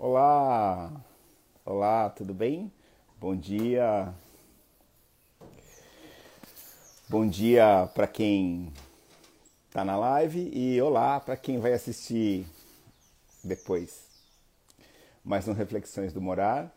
[0.00, 0.92] Olá!
[1.64, 2.72] Olá, tudo bem?
[3.18, 4.14] Bom dia!
[7.08, 8.72] Bom dia para quem
[9.66, 12.46] está na live e olá para quem vai assistir
[13.42, 14.06] depois.
[15.24, 16.72] Mais um Reflexões do Morar.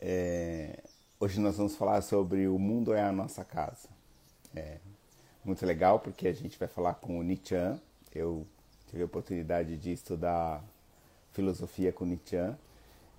[0.00, 0.82] É...
[1.20, 3.90] Hoje nós vamos falar sobre O Mundo é a Nossa Casa.
[4.56, 4.78] É
[5.44, 7.78] muito legal porque a gente vai falar com o Nietzsche.
[8.14, 8.46] Eu
[8.86, 10.64] tive a oportunidade de estudar
[11.32, 12.54] filosofia com Nietzsche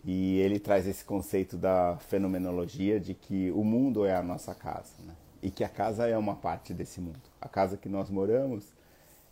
[0.03, 4.93] e ele traz esse conceito da fenomenologia de que o mundo é a nossa casa
[5.05, 5.13] né?
[5.41, 7.21] e que a casa é uma parte desse mundo.
[7.41, 8.65] A casa que nós moramos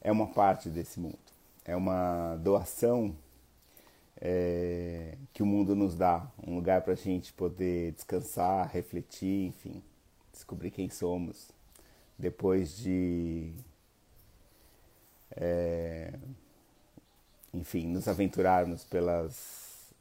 [0.02, 1.18] é uma parte desse mundo.
[1.64, 3.16] É uma doação
[4.20, 9.84] é, que o mundo nos dá, um lugar para a gente poder descansar, refletir, enfim,
[10.32, 11.50] descobrir quem somos
[12.18, 13.54] depois de
[15.32, 16.14] é,
[17.54, 19.94] enfim, nos aventurarmos pelas,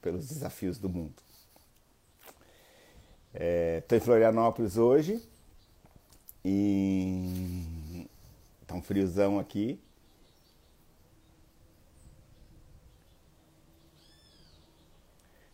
[0.00, 1.14] pelos desafios do mundo.
[3.34, 5.26] Estou é, em Florianópolis hoje
[6.44, 8.06] e
[8.66, 9.80] tá um friozão aqui.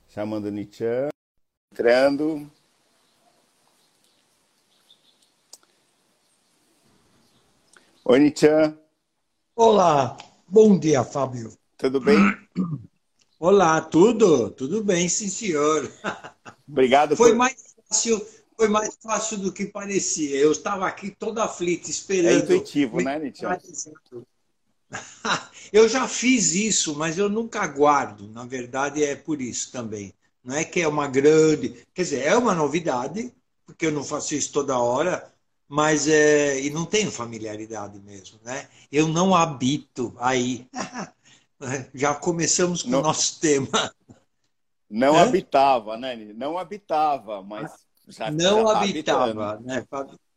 [0.09, 0.85] Chamando Nietzsche,
[1.73, 2.51] entrando.
[8.05, 8.49] Oi, Nietzsche.
[9.55, 10.17] Olá.
[10.51, 11.53] Bom dia, Fábio.
[11.77, 12.19] Tudo bem?
[13.39, 14.51] Olá, tudo?
[14.51, 15.93] Tudo bem, sim, senhor.
[16.67, 17.15] Obrigado.
[17.19, 17.37] Foi por...
[17.37, 20.37] mais fácil, foi mais fácil do que parecia.
[20.37, 22.33] Eu estava aqui todo aflito, esperando.
[22.33, 23.45] É intuitivo, né, Nietzsche?
[25.71, 28.27] Eu já fiz isso, mas eu nunca guardo.
[28.29, 30.15] Na verdade, é por isso também.
[30.43, 31.87] Não é que é uma grande.
[31.93, 33.35] Quer dizer, é uma novidade,
[33.67, 35.31] porque eu não faço isso toda hora,
[35.69, 38.69] mas é, e não tenho familiaridade mesmo, né?
[38.91, 40.67] Eu não habito aí.
[41.93, 43.93] Já começamos com o nosso tema.
[44.89, 45.29] Não Hã?
[45.29, 46.17] habitava, né?
[46.17, 49.87] Não habitava, mas já não já tá habitava, né?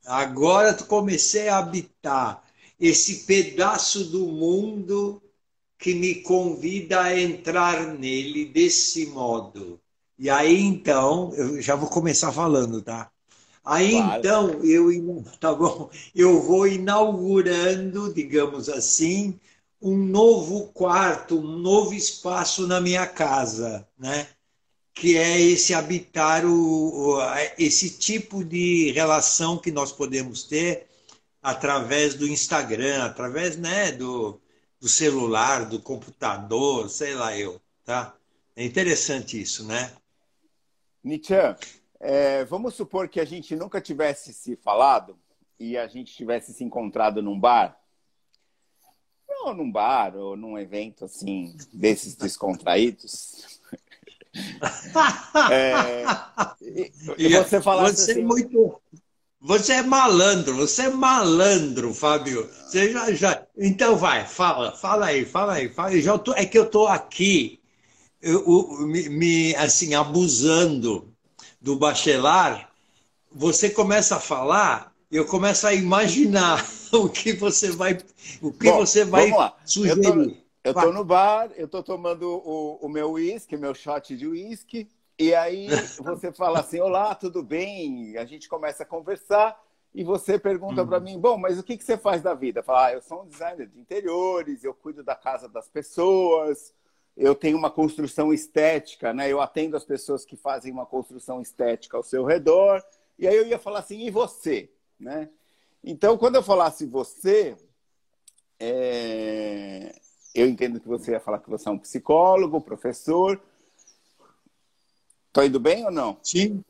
[0.06, 2.44] Agora comecei a habitar
[2.80, 5.22] esse pedaço do mundo
[5.78, 9.80] que me convida a entrar nele desse modo.
[10.18, 13.12] E aí então, eu já vou começar falando, tá?
[13.64, 14.20] Aí claro.
[14.20, 19.40] então eu, tá bom, eu vou inaugurando, digamos assim,
[19.82, 24.28] um novo quarto, um novo espaço na minha casa, né?
[24.94, 27.18] que é esse habitar o,
[27.58, 30.88] esse tipo de relação que nós podemos ter
[31.42, 34.40] através do Instagram, através né, do,
[34.80, 38.16] do celular, do computador, sei lá eu, tá?
[38.56, 39.92] É interessante isso, né?
[41.04, 41.56] Nietzsche,
[42.02, 45.18] é, vamos supor que a gente nunca tivesse se falado
[45.60, 47.78] e a gente tivesse se encontrado num bar.
[49.30, 53.62] Não num bar ou num evento assim, desses descontraídos.
[55.52, 56.04] é,
[56.62, 58.82] e, e, você falasse você assim, é muito
[59.40, 62.48] você é malandro, você é malandro, Fábio.
[62.48, 63.48] Você já, já...
[63.58, 66.02] Então vai, fala, fala aí, fala aí, fala aí.
[66.02, 66.34] Já tô...
[66.34, 67.62] É que eu estou aqui
[68.22, 71.11] eu, eu, me, me, assim, abusando
[71.62, 72.72] do bachelar,
[73.32, 77.98] você começa a falar, eu começo a imaginar o que você vai,
[78.42, 79.32] o que Bom, você vai
[79.64, 80.42] sugerir.
[80.64, 84.88] Eu estou no bar, eu estou tomando o, o meu uísque, meu shot de uísque,
[85.18, 85.68] e aí
[86.00, 88.18] você fala assim, olá, tudo bem?
[88.18, 89.60] A gente começa a conversar
[89.94, 91.04] e você pergunta para uhum.
[91.04, 92.64] mim, bom, mas o que, que você faz da vida?
[92.64, 96.74] Fala, ah, eu sou um designer de interiores, eu cuido da casa das pessoas,
[97.16, 99.32] eu tenho uma construção estética, né?
[99.32, 102.84] Eu atendo as pessoas que fazem uma construção estética ao seu redor.
[103.20, 105.30] E aí eu ia falar assim, e você, né?
[105.84, 107.56] Então, quando eu falasse você,
[108.60, 109.94] é...
[110.34, 113.42] eu entendo que você ia falar que você é um psicólogo, professor.
[115.34, 116.18] Tô indo bem ou não?
[116.24, 116.64] Sim.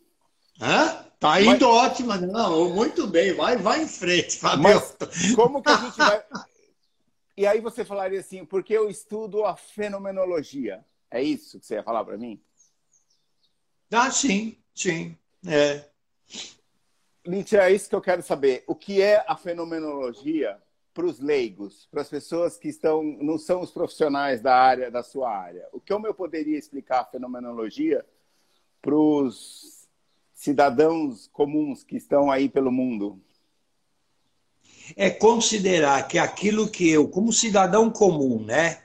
[0.60, 1.06] Hã?
[1.20, 1.92] Tá indo Mas...
[1.92, 4.64] ótima, não, muito bem, vai, vai em frente, Fabio.
[4.64, 6.24] Mas como que a gente vai.
[7.36, 10.86] E aí você falaria assim, porque eu estudo a fenomenologia.
[11.10, 12.42] É isso que você ia falar para mim?
[13.92, 15.18] Ah, sim, sim.
[15.46, 15.86] É.
[17.26, 18.64] Nietzsche, é isso que eu quero saber.
[18.68, 20.62] O que é a fenomenologia
[20.94, 25.04] para os leigos, para as pessoas que estão não são os profissionais da área da
[25.04, 25.68] sua área?
[25.72, 28.06] O que eu poderia explicar a fenomenologia
[28.82, 29.88] para os
[30.34, 33.22] cidadãos comuns que estão aí pelo mundo?
[34.96, 38.80] É considerar que aquilo que eu, como cidadão comum, né,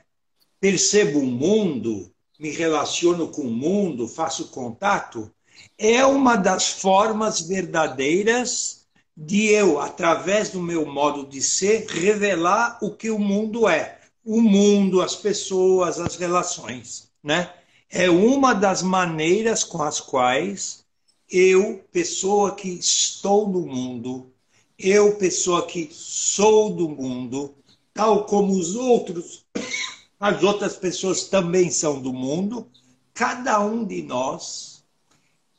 [0.59, 5.31] percebo o mundo, me relaciono com o mundo, faço contato,
[5.77, 12.91] é uma das formas verdadeiras de eu, através do meu modo de ser, revelar o
[12.91, 13.99] que o mundo é.
[14.23, 17.09] O mundo, as pessoas, as relações.
[17.23, 17.51] né?
[17.89, 20.85] É uma das maneiras com as quais
[21.29, 24.31] eu, pessoa que estou no mundo,
[24.77, 27.55] eu, pessoa que sou do mundo,
[27.93, 29.45] tal como os outros,
[30.19, 32.67] as outras pessoas também são do mundo,
[33.13, 34.83] cada um de nós,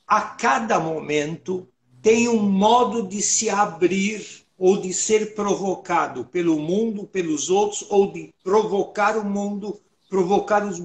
[0.06, 1.69] a cada momento,
[2.00, 8.12] tem um modo de se abrir ou de ser provocado pelo mundo, pelos outros, ou
[8.12, 10.82] de provocar o mundo, provocar os.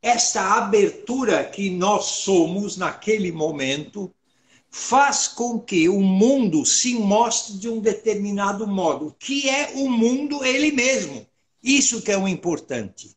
[0.00, 4.12] Essa abertura que nós somos naquele momento
[4.74, 10.42] faz com que o mundo se mostre de um determinado modo, que é o mundo
[10.42, 11.26] ele mesmo.
[11.62, 13.14] Isso que é o importante.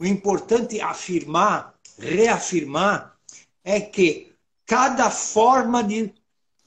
[0.00, 3.16] O importante afirmar, reafirmar,
[3.62, 4.32] é que
[4.66, 6.12] cada forma de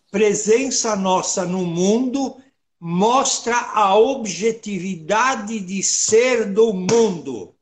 [0.10, 2.38] presença nossa no mundo
[2.80, 7.54] mostra a objetividade de ser do mundo,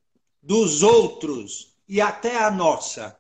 [0.44, 3.18] dos outros e até a nossa.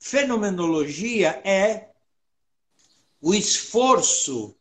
[0.00, 1.89] Fenomenologia é
[3.20, 4.54] o esforço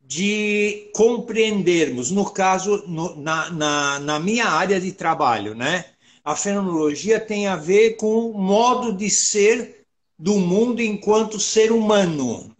[0.00, 5.86] de compreendermos, no caso, no, na, na, na, minha área de trabalho, né?
[6.24, 9.84] A fenomenologia tem a ver com o modo de ser
[10.18, 12.54] do mundo enquanto ser humano.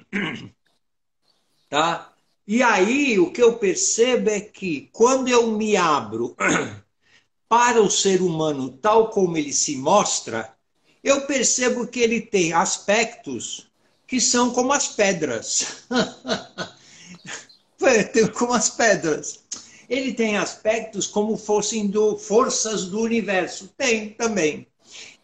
[1.69, 2.13] Tá?
[2.47, 6.37] E aí o que eu percebo é que quando eu me abro
[7.49, 10.55] para o ser humano tal como ele se mostra,
[11.03, 13.69] eu percebo que ele tem aspectos
[14.07, 15.85] que são como as pedras.
[18.35, 19.41] como as pedras.
[19.89, 23.71] Ele tem aspectos como fossem do, forças do universo.
[23.77, 24.67] Tem também.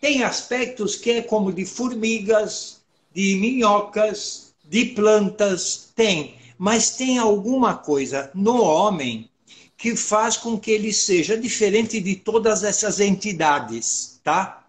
[0.01, 2.81] Tem aspectos que é como de formigas,
[3.15, 5.89] de minhocas, de plantas.
[5.95, 6.37] Tem.
[6.59, 9.29] Mas tem alguma coisa no homem
[9.77, 14.62] que faz com que ele seja diferente de todas essas entidades, tá?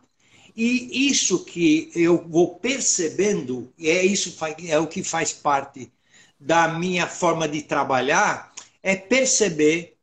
[0.55, 4.35] E isso que eu vou percebendo, é isso
[4.67, 5.91] é o que faz parte
[6.39, 9.95] da minha forma de trabalhar, é perceber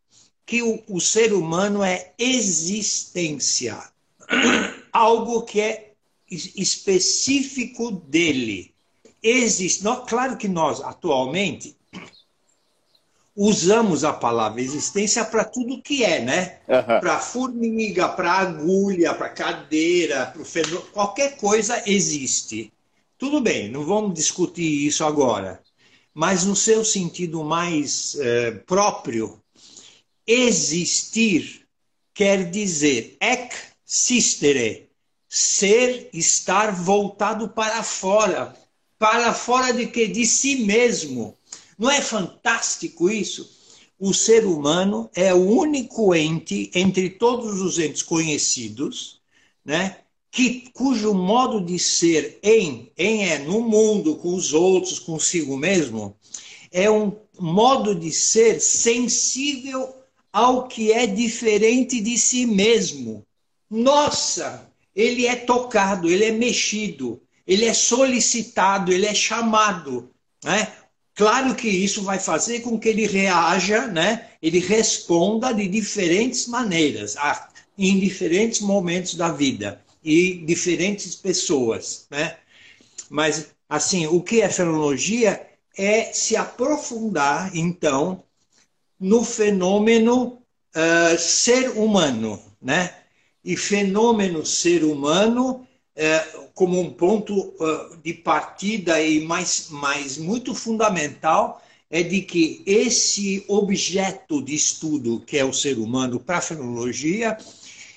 [0.44, 3.78] que o, o ser humano é existência,
[4.92, 5.92] algo que é
[6.30, 8.74] específico dele.
[9.22, 11.76] Existe, claro que nós atualmente
[13.36, 16.58] usamos a palavra existência para tudo que é, né?
[16.68, 17.00] Uhum.
[17.00, 22.72] Para formiga, para agulha, para cadeira, para fenômeno, qualquer coisa existe.
[23.16, 25.60] Tudo bem, não vamos discutir isso agora.
[26.12, 29.40] Mas no seu sentido mais eh, próprio,
[30.26, 31.66] existir
[32.12, 33.16] quer dizer
[33.86, 34.90] existere,
[35.28, 38.54] ser, estar voltado para fora.
[38.98, 40.06] Para fora de que?
[40.06, 41.38] De si mesmo
[41.80, 43.50] não é fantástico isso?
[43.98, 49.22] O ser humano é o único ente entre todos os entes conhecidos,
[49.64, 49.96] né?
[50.30, 56.14] Que, cujo modo de ser em, em é no mundo, com os outros, consigo mesmo,
[56.70, 59.88] é um modo de ser sensível
[60.30, 63.24] ao que é diferente de si mesmo.
[63.70, 70.10] Nossa, ele é tocado, ele é mexido, ele é solicitado, ele é chamado.
[70.44, 70.72] Né?
[71.20, 74.28] Claro que isso vai fazer com que ele reaja, né?
[74.40, 77.14] ele responda de diferentes maneiras,
[77.76, 82.06] em diferentes momentos da vida e diferentes pessoas.
[82.10, 82.38] Né?
[83.10, 88.24] Mas, assim, o que é fenomenologia é se aprofundar, então,
[88.98, 90.42] no fenômeno
[90.74, 92.42] uh, ser humano.
[92.62, 92.94] Né?
[93.44, 95.68] E fenômeno ser humano
[96.54, 103.44] como um ponto uh, de partida e mais, mais muito fundamental é de que esse
[103.48, 107.36] objeto de estudo que é o ser humano para a fenomenologia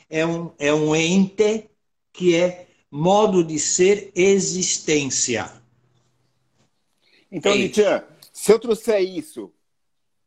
[0.10, 1.70] é um, é um ente
[2.12, 5.52] que é modo de ser existência.
[7.32, 9.52] Então, é Nietzsche, se eu trouxer isso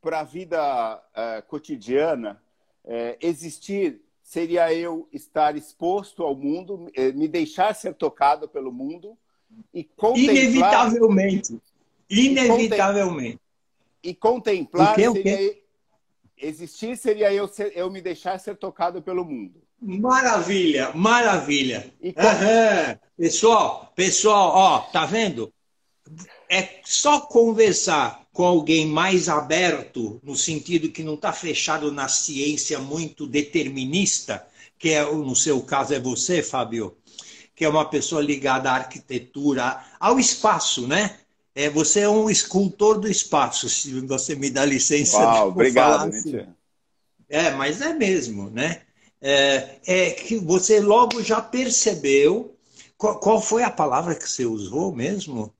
[0.00, 2.40] para a vida uh, cotidiana,
[2.84, 9.16] uh, existir seria eu estar exposto ao mundo, eh, me deixar ser tocado pelo mundo
[9.72, 10.34] e contemplar...
[10.34, 11.60] Inevitavelmente.
[12.10, 13.40] Inevitavelmente.
[14.02, 15.56] E contemplar o quê, o seria...
[16.36, 19.62] Existir seria eu, ser, eu me deixar ser tocado pelo mundo.
[19.80, 21.94] Maravilha, maravilha.
[22.02, 22.98] E uhum.
[23.16, 25.54] Pessoal, pessoal, ó, tá vendo?
[26.50, 32.78] É só conversar com alguém mais aberto, no sentido que não está fechado na ciência
[32.78, 34.46] muito determinista,
[34.78, 36.94] que é, no seu caso é você, Fábio,
[37.54, 41.16] que é uma pessoa ligada à arquitetura, ao espaço, né?
[41.54, 45.16] É, você é um escultor do espaço, se você me dá licença.
[45.16, 46.46] Uau, obrigado, assim.
[47.30, 48.82] É, mas é mesmo, né?
[49.18, 52.54] é, é que você logo já percebeu
[52.98, 55.52] qual, qual foi a palavra que você usou mesmo?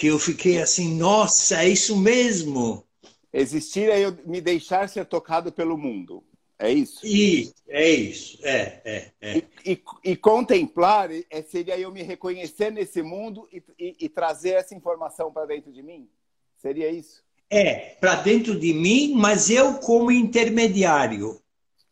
[0.00, 2.82] Que eu fiquei assim, nossa, é isso mesmo.
[3.30, 6.24] Existir é eu me deixar ser tocado pelo mundo.
[6.58, 7.04] É isso?
[7.04, 8.38] Isso, é isso.
[8.42, 9.36] É, é, é.
[9.36, 14.54] E, e, e contemplar é, seria eu me reconhecer nesse mundo e, e, e trazer
[14.54, 16.08] essa informação para dentro de mim?
[16.56, 17.22] Seria isso?
[17.50, 21.42] É, para dentro de mim, mas eu como intermediário.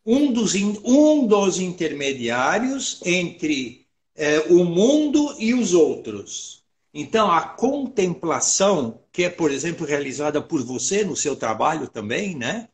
[0.06, 3.86] Um dos, um dos intermediários entre
[4.16, 6.57] é, o mundo e os outros.
[7.00, 12.68] Então, a contemplação, que é, por exemplo, realizada por você no seu trabalho também, né?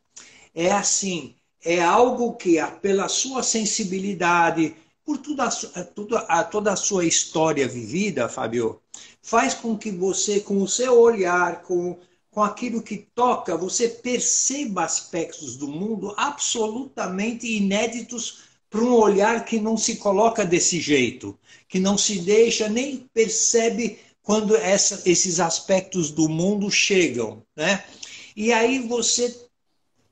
[0.51, 6.75] É assim, é algo que, pela sua sensibilidade, por toda a, toda a, toda a
[6.75, 8.81] sua história vivida, Fábio,
[9.21, 11.99] faz com que você, com o seu olhar, com,
[12.31, 18.39] com aquilo que toca, você perceba aspectos do mundo absolutamente inéditos
[18.71, 23.99] para um olhar que não se coloca desse jeito, que não se deixa nem percebe
[24.25, 27.85] quando essa, esses aspectos do mundo chegam, né?
[28.35, 29.33] E aí você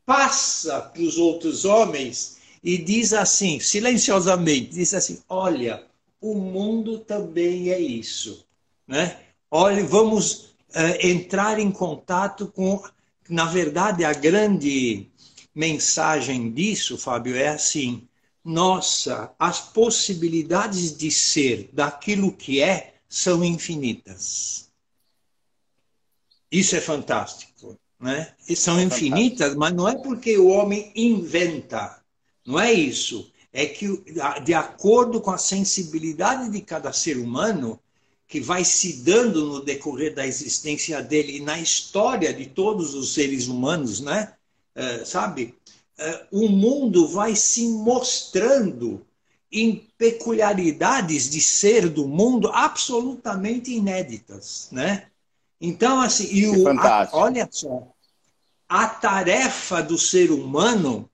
[0.05, 5.83] passa para os outros homens e diz assim, silenciosamente, diz assim: olha,
[6.21, 8.45] o mundo também é isso,
[8.87, 9.19] né?
[9.49, 12.83] Olha, vamos uh, entrar em contato com,
[13.27, 15.07] na verdade, a grande
[15.55, 18.07] mensagem disso, Fábio, é assim:
[18.45, 24.71] nossa, as possibilidades de ser daquilo que é são infinitas.
[26.51, 28.33] Isso é fantástico, né?
[28.49, 29.59] E são é infinitas, fantástico.
[29.59, 32.01] mas não é porque o homem inventa,
[32.43, 33.31] não é isso.
[33.53, 34.03] É que,
[34.43, 37.79] de acordo com a sensibilidade de cada ser humano,
[38.27, 43.13] que vai se dando no decorrer da existência dele e na história de todos os
[43.13, 44.33] seres humanos, né?
[44.75, 45.53] Uh, sabe?
[45.99, 49.05] uh, o mundo vai se mostrando
[49.53, 55.05] em peculiaridades de ser do mundo absolutamente inéditas, né?
[55.61, 57.87] Então, assim, e o, a, olha só,
[58.67, 61.07] a tarefa do ser humano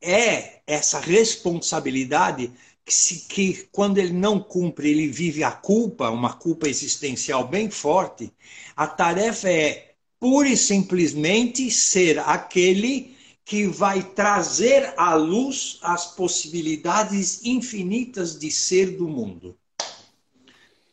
[0.00, 2.50] é essa responsabilidade
[2.84, 7.70] que, se, que, quando ele não cumpre, ele vive a culpa, uma culpa existencial bem
[7.70, 8.32] forte.
[8.74, 13.13] A tarefa é pura e simplesmente ser aquele
[13.44, 19.56] que vai trazer à luz as possibilidades infinitas de ser do mundo.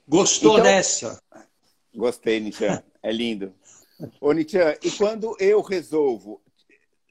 [0.08, 1.22] Gostou então, dessa?
[1.96, 2.66] Gostei, Nietzsche.
[3.02, 3.54] É lindo.
[4.20, 6.42] Ô, Nietzsche, e quando eu resolvo,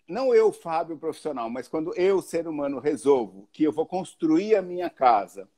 [0.07, 4.63] não eu, Fábio, profissional, mas quando eu, ser humano, resolvo que eu vou construir a
[4.63, 5.49] minha casa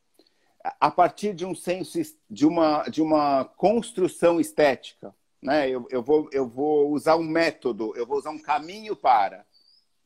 [0.79, 1.99] a partir de um senso,
[2.31, 5.13] de uma, de uma construção estética,
[5.43, 5.69] né?
[5.69, 9.45] Eu, eu, vou, eu vou usar um método, eu vou usar um caminho para.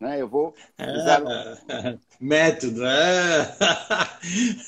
[0.01, 0.21] Né?
[0.21, 2.83] Eu vou ah, método.
[2.85, 4.19] Ah.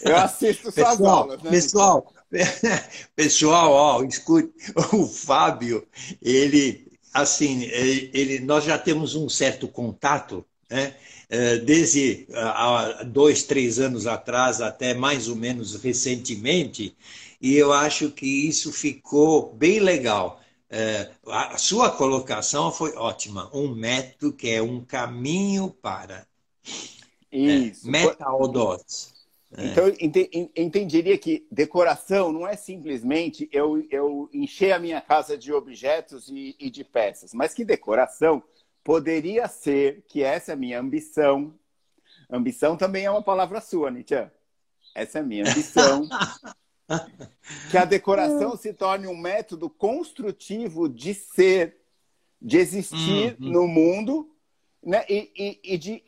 [0.03, 1.43] Eu assisto pessoal, suas aulas.
[1.43, 1.51] Né?
[1.51, 2.13] Pessoal,
[3.17, 4.53] pessoal, ó, escute,
[4.93, 5.87] o Fábio,
[6.21, 10.95] ele, assim, ele, nós já temos um certo contato, né?
[11.31, 16.97] Eh, desde há dois, três anos atrás até mais ou menos recentemente,
[17.41, 20.41] e eu acho que isso ficou bem legal.
[20.71, 23.51] É, a sua colocação foi ótima.
[23.55, 26.27] Um método que é um caminho para.
[27.33, 27.87] Isso.
[27.87, 29.15] É, meta-odós.
[29.57, 29.65] É.
[29.67, 35.53] Então, eu entenderia que decoração não é simplesmente eu, eu encher a minha casa de
[35.53, 38.43] objetos e, e de peças, mas que decoração
[38.85, 41.55] poderia ser, que essa é a minha ambição.
[42.31, 44.31] Ambição também é uma palavra sua, Nietzsche.
[44.95, 46.07] Essa é a minha ambição.
[47.71, 51.77] que a decoração se torne um método construtivo de ser,
[52.41, 53.51] de existir uhum.
[53.51, 54.31] no mundo,
[54.83, 55.05] né?
[55.09, 56.03] E, e, e, de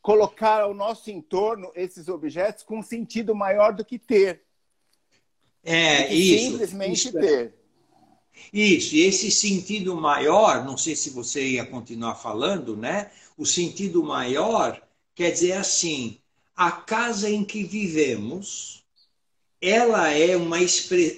[0.00, 4.42] colocar ao nosso entorno esses objetos com um sentido maior do que ter.
[5.62, 6.50] É, que isso.
[6.50, 7.54] Simplesmente isso, ter.
[8.52, 13.10] Isso, e esse sentido maior, não sei se você ia continuar falando, né?
[13.36, 14.82] O sentido maior
[15.14, 16.18] quer dizer assim:
[16.56, 18.81] a casa em que vivemos
[19.62, 20.56] ela é uma,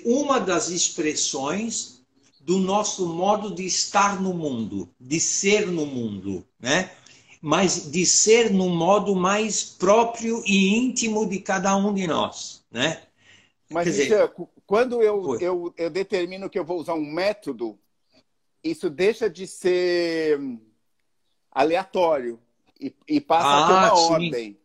[0.05, 2.05] uma das expressões
[2.39, 6.91] do nosso modo de estar no mundo, de ser no mundo, né?
[7.41, 13.03] Mas de ser no modo mais próprio e íntimo de cada um de nós, né?
[13.71, 14.31] Mas dizer,
[14.67, 17.79] quando eu, eu, eu determino que eu vou usar um método,
[18.63, 20.39] isso deixa de ser
[21.51, 22.39] aleatório
[22.79, 24.13] e, e passa ah, a ter ah, uma sim.
[24.13, 24.59] ordem.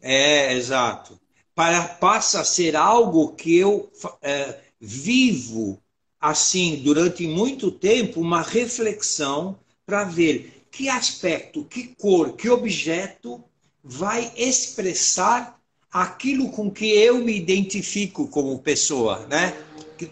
[0.00, 1.21] É, exato
[1.62, 3.88] para, passa a ser algo que eu
[4.20, 5.80] é, vivo
[6.20, 13.44] assim durante muito tempo, uma reflexão para ver que aspecto, que cor, que objeto
[13.80, 15.56] vai expressar
[15.92, 19.56] aquilo com que eu me identifico como pessoa, né?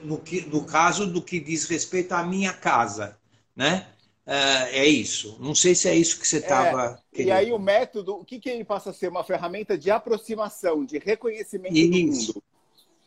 [0.05, 3.19] No, no caso do que diz respeito à minha casa,
[3.57, 3.89] né?
[4.31, 5.37] Uh, é isso.
[5.41, 7.03] Não sei se é isso que você estava.
[7.13, 9.09] É, e aí o método, o que, que ele passa a ser?
[9.09, 12.35] Uma ferramenta de aproximação, de reconhecimento isso.
[12.35, 12.45] do mundo.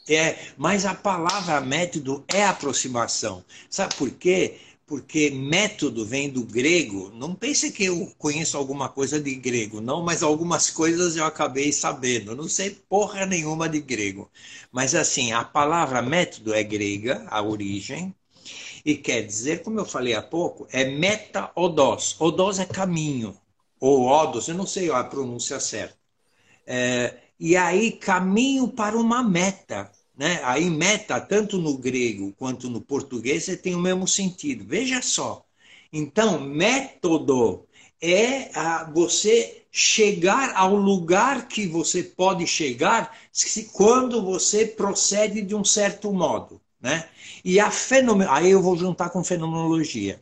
[0.09, 3.41] É, mas a palavra método é aproximação.
[3.69, 4.59] Sabe por quê?
[4.85, 7.09] Porque método vem do grego.
[7.15, 11.71] Não pense que eu conheço alguma coisa de grego, não, mas algumas coisas eu acabei
[11.71, 12.35] sabendo.
[12.35, 14.29] Não sei porra nenhuma de grego.
[14.73, 18.13] Mas assim, a palavra método é grega, a origem,
[18.85, 22.15] e quer dizer, como eu falei há pouco, é meta-odos.
[22.19, 23.35] Odos é caminho,
[23.79, 25.97] ou odos, eu não sei a pronúncia certa.
[26.65, 29.91] É, e aí, caminho para uma meta.
[30.17, 30.39] Né?
[30.43, 34.63] Aí, meta, tanto no grego quanto no português, tem o mesmo sentido.
[34.65, 35.45] Veja só.
[35.91, 37.65] Então, método
[38.01, 38.51] é
[38.93, 46.13] você chegar ao lugar que você pode chegar se, quando você procede de um certo
[46.13, 46.61] modo.
[46.79, 47.07] Né?
[47.43, 48.27] E a fenomen...
[48.29, 50.21] aí eu vou juntar com fenomenologia.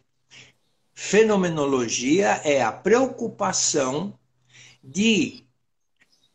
[0.94, 4.14] Fenomenologia é a preocupação
[4.84, 5.44] de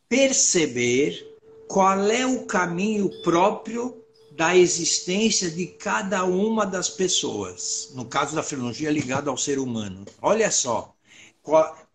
[0.08, 1.36] perceber
[1.68, 4.02] qual é o caminho próprio
[4.32, 7.90] da existência de cada uma das pessoas.
[7.94, 10.04] No caso da fenomenologia, ligado ao ser humano.
[10.22, 10.94] Olha só,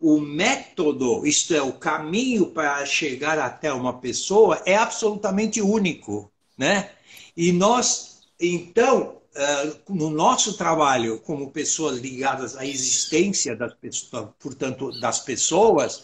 [0.00, 6.90] o método, isto é, o caminho para chegar até uma pessoa, é absolutamente único, né?
[7.36, 8.11] E nós
[8.42, 16.02] então, eh, no nosso trabalho como pessoas ligadas à existência das pessoas, portanto, das pessoas,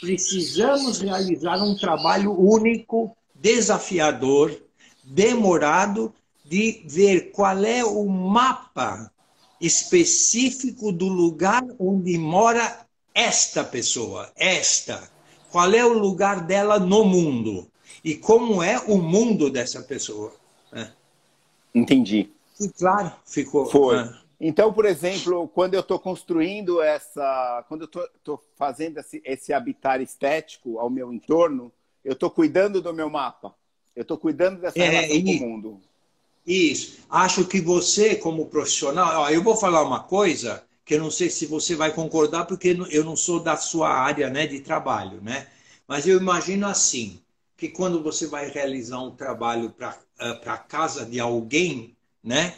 [0.00, 4.56] precisamos realizar um trabalho único, desafiador,
[5.02, 9.10] demorado, de ver qual é o mapa
[9.60, 15.10] específico do lugar onde mora esta pessoa, esta.
[15.50, 17.68] Qual é o lugar dela no mundo
[18.04, 20.32] e como é o mundo dessa pessoa.
[20.70, 20.92] Né?
[21.76, 22.30] Entendi.
[22.58, 23.66] E claro, ficou.
[23.66, 23.98] Foi.
[23.98, 24.18] Ah.
[24.40, 27.64] Então, por exemplo, quando eu estou construindo essa.
[27.68, 31.70] Quando eu estou fazendo esse, esse habitar estético ao meu entorno,
[32.02, 33.54] eu estou cuidando do meu mapa.
[33.94, 35.80] Eu estou cuidando dessa é, relação e, com o mundo.
[36.46, 37.00] Isso.
[37.10, 41.28] Acho que você, como profissional, ó, eu vou falar uma coisa que eu não sei
[41.28, 45.48] se você vai concordar, porque eu não sou da sua área né, de trabalho, né?
[45.88, 47.20] Mas eu imagino assim,
[47.56, 52.54] que quando você vai realizar um trabalho para uh, para a casa de alguém, né?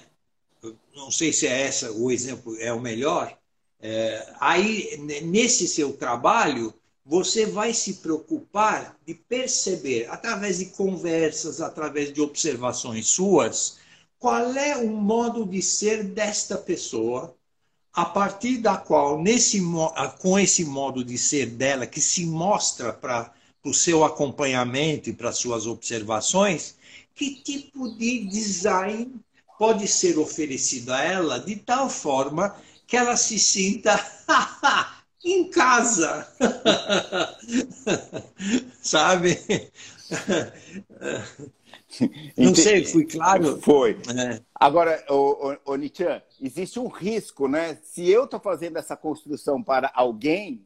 [0.95, 3.37] Não sei se é essa o exemplo é o melhor.
[3.81, 6.75] É, aí nesse seu trabalho
[7.09, 13.79] você vai se preocupar de perceber através de conversas, através de observações suas,
[14.19, 17.35] qual é o modo de ser desta pessoa,
[17.93, 19.63] a partir da qual nesse
[20.19, 23.33] com esse modo de ser dela que se mostra para
[23.65, 26.77] o seu acompanhamento e para suas observações,
[27.19, 29.21] que tipo de design
[29.59, 32.55] pode ser oferecido a ela de tal forma
[32.87, 33.99] que ela se sinta
[35.25, 36.33] em casa.
[38.81, 39.37] Sabe?
[42.37, 43.61] Não sei, fui claro?
[43.61, 43.99] Foi.
[44.17, 44.41] É.
[44.55, 47.79] Agora, o, o, o Nichan, existe um risco, né?
[47.83, 50.65] Se eu estou fazendo essa construção para alguém,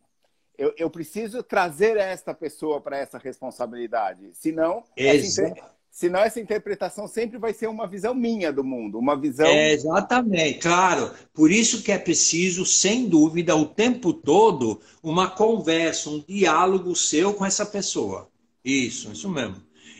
[0.59, 4.31] eu, eu preciso trazer esta pessoa para essa responsabilidade.
[4.35, 5.55] Senão, essa,
[5.93, 9.47] Senão essa interpretação sempre vai ser uma visão minha do mundo, uma visão.
[9.47, 11.11] É, exatamente, claro.
[11.35, 17.35] Por isso que é preciso, sem dúvida, o tempo todo, uma conversa, um diálogo seu
[17.35, 18.27] com essa pessoa.
[18.65, 19.57] Isso, isso mesmo.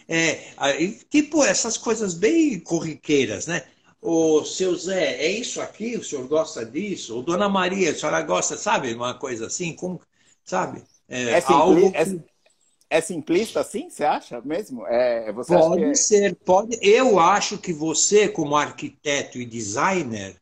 [0.09, 0.55] É,
[1.11, 3.63] tipo, essas coisas bem corriqueiras, né?
[4.01, 5.97] Ô, seu Zé, é isso aqui?
[5.97, 7.17] O senhor gosta disso?
[7.17, 8.95] Ou Dona Maria, a senhora gosta, sabe?
[8.95, 10.01] Uma coisa assim, como,
[10.43, 10.83] sabe?
[11.07, 11.99] É, é, algo que...
[11.99, 12.05] é,
[12.93, 14.87] é simplista assim, você acha mesmo?
[14.87, 15.95] É, você pode é...
[15.95, 16.79] ser, pode.
[16.83, 20.37] Eu acho que você, como arquiteto e designer,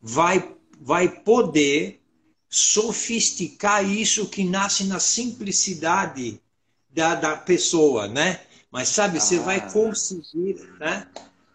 [0.00, 2.00] vai, vai poder
[2.48, 6.40] sofisticar isso que nasce na simplicidade
[6.88, 8.40] da, da pessoa, né?
[8.70, 9.20] Mas sabe, ah.
[9.20, 9.70] você vai ah.
[9.70, 11.06] conseguir né,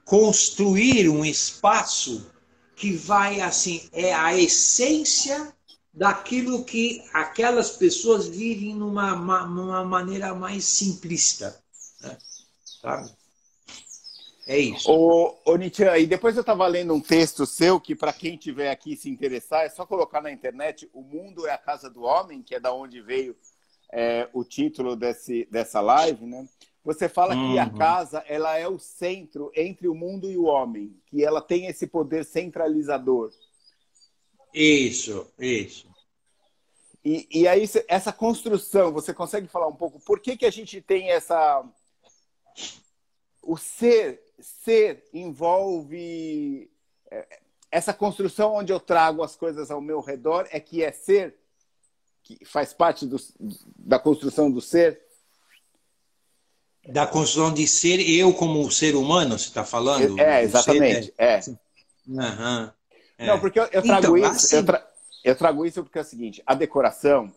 [0.06, 2.32] construir um espaço
[2.76, 5.52] que vai assim, é a essência
[5.98, 9.16] daquilo que aquelas pessoas vivem numa,
[9.48, 11.60] numa maneira mais simplista.
[12.00, 12.16] Né?
[12.64, 13.12] Sabe?
[14.46, 14.92] É isso.
[14.92, 18.70] Ô, ô Nietzsche, e depois eu estava lendo um texto seu que, para quem tiver
[18.70, 22.44] aqui se interessar, é só colocar na internet O Mundo é a Casa do Homem,
[22.44, 23.36] que é da onde veio
[23.92, 26.48] é, o título desse, dessa live, né?
[26.86, 27.52] Você fala uhum.
[27.54, 27.76] que a uhum.
[27.76, 31.88] casa ela é o centro entre o mundo e o homem, que ela tem esse
[31.88, 33.32] poder centralizador.
[34.54, 35.88] Isso, isso.
[37.04, 40.82] E, e aí, essa construção, você consegue falar um pouco por que, que a gente
[40.82, 41.64] tem essa.
[43.42, 46.70] O ser, ser envolve.
[47.10, 47.40] É,
[47.72, 51.36] essa construção onde eu trago as coisas ao meu redor é que é ser,
[52.24, 53.18] que faz parte do,
[53.78, 55.02] da construção do ser?
[56.88, 60.20] Da construção de ser, eu como ser humano, você está falando?
[60.20, 61.14] É, exatamente.
[61.18, 61.40] é.
[62.08, 62.72] Uhum.
[63.18, 63.26] É.
[63.26, 64.46] Não, porque eu, eu trago então, isso.
[64.46, 64.56] Assim...
[64.58, 64.88] Eu, tra...
[65.24, 67.32] eu, trago isso porque é o seguinte: a decoração,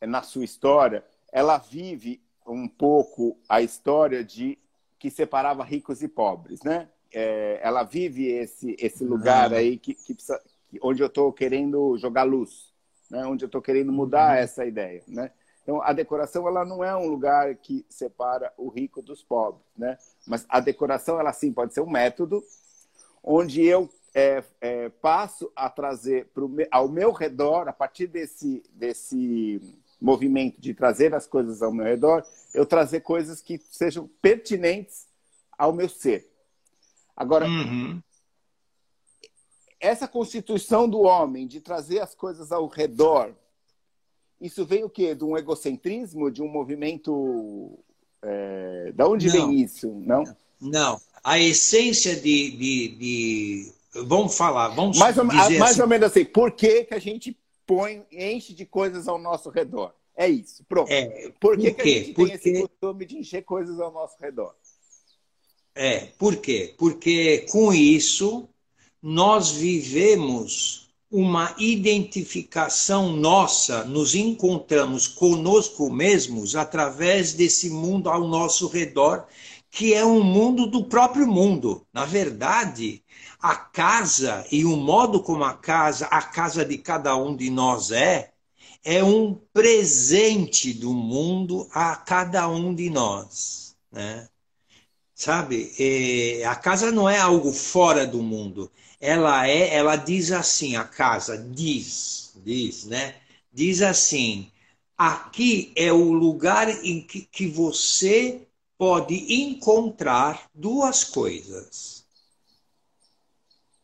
[0.00, 4.58] na sua história, ela vive um pouco a história de
[4.98, 6.88] que separava ricos e pobres, né?
[7.12, 10.40] É, ela vive esse, esse lugar aí que, que precisa,
[10.80, 12.72] onde eu estou querendo jogar luz,
[13.10, 13.26] né?
[13.26, 14.42] onde eu estou querendo mudar uhum.
[14.42, 15.02] essa ideia.
[15.06, 15.30] Né?
[15.62, 19.98] Então, a decoração ela não é um lugar que separa o rico dos pobres, né?
[20.26, 22.42] mas a decoração ela sim pode ser um método
[23.22, 29.60] onde eu é, é, passo a trazer pro, ao meu redor, a partir desse, desse
[30.00, 35.06] movimento de trazer as coisas ao meu redor, eu trazer coisas que sejam pertinentes
[35.56, 36.28] ao meu ser.
[37.16, 38.02] Agora, uhum.
[39.80, 43.34] essa constituição do homem de trazer as coisas ao redor,
[44.40, 45.14] isso vem o quê?
[45.14, 47.78] De um egocentrismo, de um movimento.
[48.20, 48.92] É...
[48.92, 49.32] Da onde Não.
[49.32, 49.88] vem isso?
[50.04, 50.24] Não?
[50.60, 51.00] Não.
[51.22, 55.82] A essência de, de, de Vamos falar, vamos mais ou, dizer mais assim.
[55.82, 59.94] ou menos assim, por que, que a gente põe, enche de coisas ao nosso redor?
[60.16, 60.90] É isso, pronto.
[60.90, 62.38] É, por que, por que a gente Porque...
[62.38, 64.54] tem esse costume de encher coisas ao nosso redor?
[65.74, 66.74] É, por quê?
[66.76, 68.48] Porque com isso
[69.02, 79.26] nós vivemos uma identificação nossa, nos encontramos conosco mesmos através desse mundo ao nosso redor,
[79.70, 81.86] que é um mundo do próprio mundo.
[81.92, 83.02] Na verdade,
[83.42, 87.90] a casa e o modo como a casa, a casa de cada um de nós
[87.90, 88.32] é,
[88.84, 94.28] é um presente do mundo a cada um de nós, né?
[95.14, 95.72] Sabe?
[95.78, 98.70] É, a casa não é algo fora do mundo.
[99.00, 103.16] Ela é, ela diz assim, a casa diz, diz, né?
[103.52, 104.50] Diz assim:
[104.96, 108.46] aqui é o lugar em que, que você
[108.78, 112.01] pode encontrar duas coisas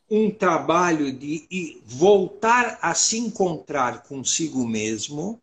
[0.09, 5.39] um trabalho de voltar a se encontrar consigo mesmo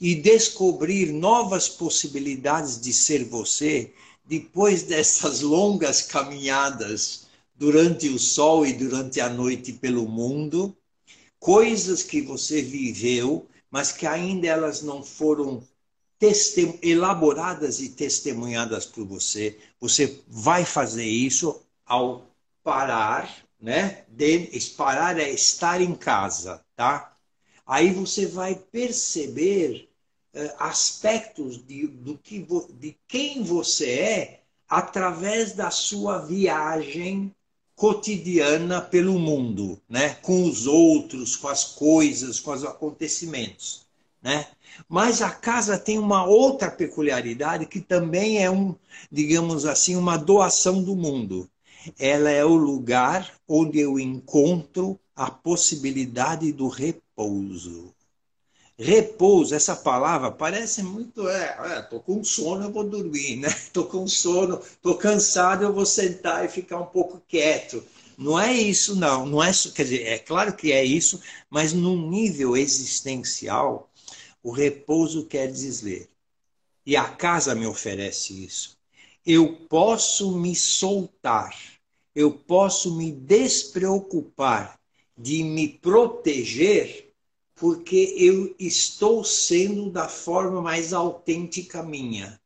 [0.00, 3.92] e descobrir novas possibilidades de ser você
[4.24, 10.76] depois dessas longas caminhadas durante o sol e durante a noite pelo mundo,
[11.40, 15.62] coisas que você viveu, mas que ainda elas não foram
[16.82, 19.56] elaboradas e testemunhadas por você.
[19.80, 22.26] Você vai fazer isso ao
[22.62, 24.04] parar né?
[24.08, 27.16] De, parar é estar em casa, tá?
[27.66, 29.88] Aí você vai perceber
[30.34, 32.46] uh, aspectos de, do que
[32.78, 37.34] de quem você é através da sua viagem
[37.74, 40.14] cotidiana pelo mundo, né?
[40.22, 43.86] Com os outros, com as coisas, com os acontecimentos,
[44.22, 44.48] né?
[44.88, 48.74] Mas a casa tem uma outra peculiaridade que também é um,
[49.10, 51.50] digamos assim, uma doação do mundo
[51.98, 57.94] ela é o lugar onde eu encontro a possibilidade do repouso.
[58.78, 63.48] Repouso, essa palavra parece muito, é, é tô com sono, eu vou dormir, né?
[63.72, 67.82] Tô com sono, tô cansado, eu vou sentar e ficar um pouco quieto.
[68.16, 69.26] Não é isso, não.
[69.26, 71.20] Não é, quer dizer, é claro que é isso,
[71.50, 73.90] mas num nível existencial,
[74.42, 76.08] o repouso quer dizer.
[76.86, 78.78] E a casa me oferece isso
[79.28, 81.54] eu posso me soltar,
[82.18, 84.76] eu posso me despreocupar
[85.16, 87.12] de me proteger,
[87.54, 92.40] porque eu estou sendo da forma mais autêntica minha.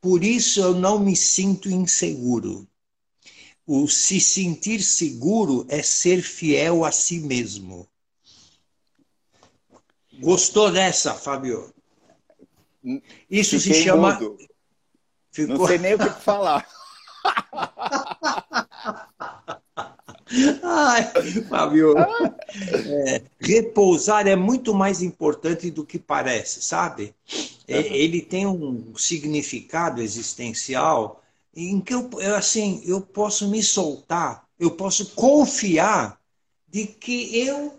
[0.00, 2.68] Por isso eu não me sinto inseguro.
[3.66, 7.84] O se sentir seguro é ser fiel a si mesmo.
[10.20, 11.74] Gostou dessa, Fábio?
[13.28, 14.20] Isso Fiquei se chama.
[15.32, 15.58] Ficou...
[15.58, 16.64] Não sei nem o que falar.
[20.62, 21.04] Ai,
[21.48, 27.14] Fábio, é, repousar é muito mais importante do que parece, sabe?
[27.68, 31.22] É, ele tem um significado existencial
[31.54, 36.20] em que eu, assim, eu posso me soltar, eu posso confiar
[36.68, 37.78] de que eu,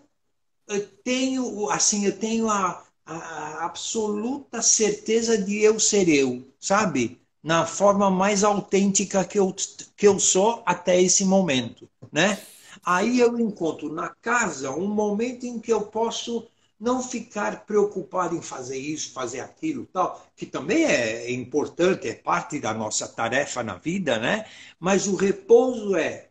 [0.68, 7.20] eu tenho, assim, eu tenho a, a absoluta certeza de eu ser eu, sabe?
[7.42, 9.54] na forma mais autêntica que eu,
[9.96, 12.38] que eu sou até esse momento, né?
[12.84, 16.46] Aí eu encontro na casa um momento em que eu posso
[16.78, 22.60] não ficar preocupado em fazer isso, fazer aquilo, tal, que também é importante, é parte
[22.60, 24.46] da nossa tarefa na vida, né?
[24.78, 26.28] Mas o repouso é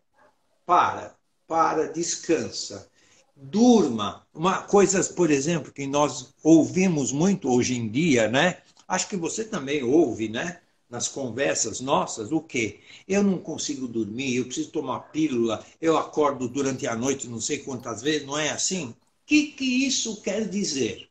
[0.65, 2.89] para, para, descansa,
[3.35, 4.25] durma.
[4.33, 8.57] Uma coisa, por exemplo, que nós ouvimos muito hoje em dia, né?
[8.87, 10.61] Acho que você também ouve, né?
[10.89, 12.79] Nas conversas nossas, o quê?
[13.07, 17.57] Eu não consigo dormir, eu preciso tomar pílula, eu acordo durante a noite não sei
[17.57, 18.95] quantas vezes, não é assim?
[19.27, 21.09] que, que isso quer dizer?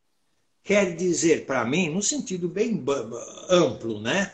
[0.65, 2.83] Quer dizer para mim, no sentido bem
[3.49, 4.33] amplo, né?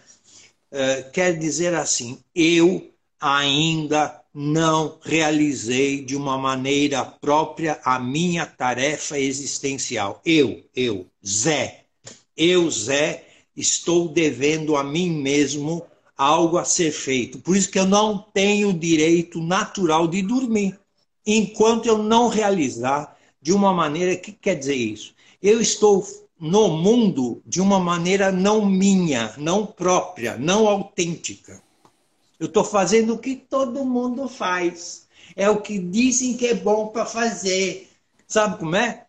[0.71, 9.19] Uh, quer dizer assim, eu ainda não realizei de uma maneira própria a minha tarefa
[9.19, 10.23] existencial.
[10.25, 11.85] Eu, eu, Zé,
[12.35, 13.27] eu, Zé,
[13.57, 15.85] estou devendo a mim mesmo
[16.17, 17.39] algo a ser feito.
[17.39, 20.79] Por isso que eu não tenho o direito natural de dormir,
[21.27, 24.15] enquanto eu não realizar de uma maneira.
[24.15, 25.15] O que quer dizer isso?
[25.43, 26.07] Eu estou
[26.39, 31.63] no mundo de uma maneira não minha, não própria, não autêntica.
[32.39, 35.07] Eu estou fazendo o que todo mundo faz.
[35.37, 37.89] É o que dizem que é bom para fazer.
[38.27, 39.07] Sabe como é?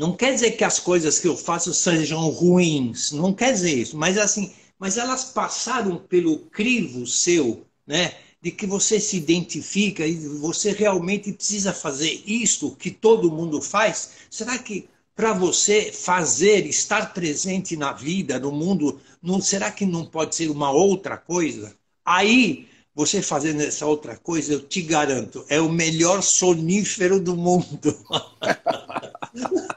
[0.00, 3.98] Não quer dizer que as coisas que eu faço sejam ruins, não quer dizer isso,
[3.98, 8.14] mas assim, mas elas passaram pelo crivo seu, né?
[8.40, 14.12] de que você se identifica e você realmente precisa fazer isto que todo mundo faz?
[14.30, 20.06] Será que para você fazer, estar presente na vida, no mundo, não, será que não
[20.06, 21.76] pode ser uma outra coisa?
[22.02, 27.94] Aí, você fazendo essa outra coisa, eu te garanto, é o melhor sonífero do mundo.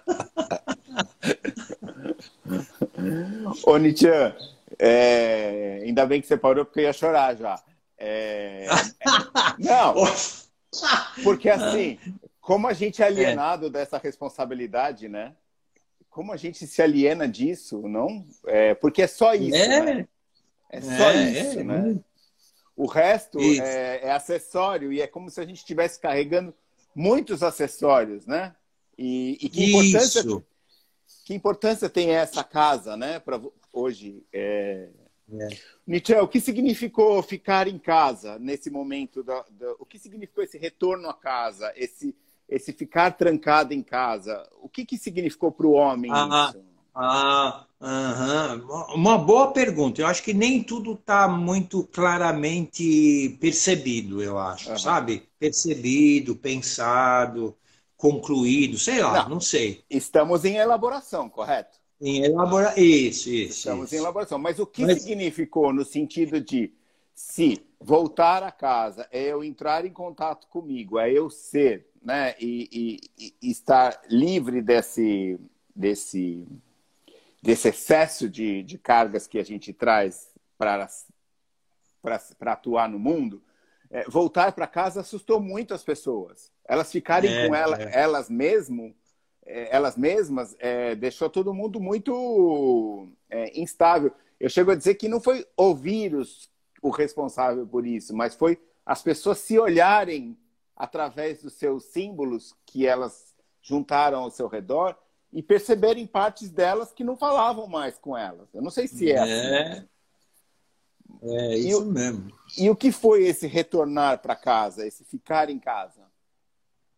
[3.65, 4.07] Ô, Nietzsche,
[4.79, 5.81] é...
[5.83, 7.61] ainda bem que você parou porque eu ia chorar já.
[7.97, 8.65] É...
[9.59, 9.95] Não,
[11.23, 11.99] porque assim,
[12.41, 13.69] como a gente é alienado é.
[13.69, 15.33] dessa responsabilidade, né?
[16.09, 18.25] Como a gente se aliena disso, não?
[18.45, 20.07] É, porque é só isso, é, né?
[20.69, 21.63] é só é, isso, é.
[21.63, 21.99] né?
[22.75, 26.53] O resto é, é, acessório e é como se a gente estivesse carregando
[26.93, 28.53] muitos acessórios, né?
[28.97, 30.43] E, e que importância, isso.
[31.23, 33.19] Que importância tem essa casa, né?
[33.19, 34.23] Para hoje.
[34.31, 34.89] É...
[35.31, 35.47] É.
[35.87, 39.23] Nietzsche, o que significou ficar em casa nesse momento?
[39.23, 42.15] Da, da, o que significou esse retorno à casa, esse,
[42.47, 44.47] esse ficar trancado em casa?
[44.61, 46.63] O que, que significou para o homem ah, isso?
[46.93, 50.01] Ah, uh uma boa pergunta.
[50.01, 55.23] Eu acho que nem tudo está muito claramente percebido, eu acho, sabe?
[55.39, 57.55] Percebido, pensado,
[58.03, 59.81] concluído, sei lá, não, não sei.
[59.89, 61.79] Estamos em elaboração, correto?
[62.01, 62.77] Em elaborar.
[62.77, 63.59] Isso, isso.
[63.59, 63.95] Estamos isso.
[63.95, 64.37] em elaboração.
[64.37, 65.03] Mas o que Mas...
[65.03, 66.73] significou no sentido de
[67.15, 72.35] se voltar a casa é eu entrar em contato comigo, é eu ser, né?
[72.41, 75.39] E, e, e estar livre desse,
[75.73, 76.45] desse,
[77.41, 80.89] desse excesso de, de cargas que a gente traz para
[82.51, 83.41] atuar no mundo.
[83.89, 86.51] É, voltar para casa assustou muito as pessoas.
[86.65, 87.91] Elas ficarem é, com ela, é.
[87.93, 88.95] elas mesmo
[89.45, 94.11] é, elas mesmas é, deixou todo mundo muito é, instável.
[94.39, 96.49] Eu chego a dizer que não foi o vírus
[96.81, 100.37] o responsável por isso, mas foi as pessoas se olharem
[100.75, 104.97] através dos seus símbolos que elas juntaram ao seu redor
[105.31, 108.53] e perceberem partes delas que não falavam mais com elas.
[108.53, 109.71] Eu não sei se é, é.
[109.71, 109.87] assim.
[111.23, 112.31] É isso e, mesmo.
[112.57, 116.01] E o que foi esse retornar para casa, esse ficar em casa?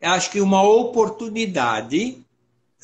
[0.01, 2.25] Acho que uma oportunidade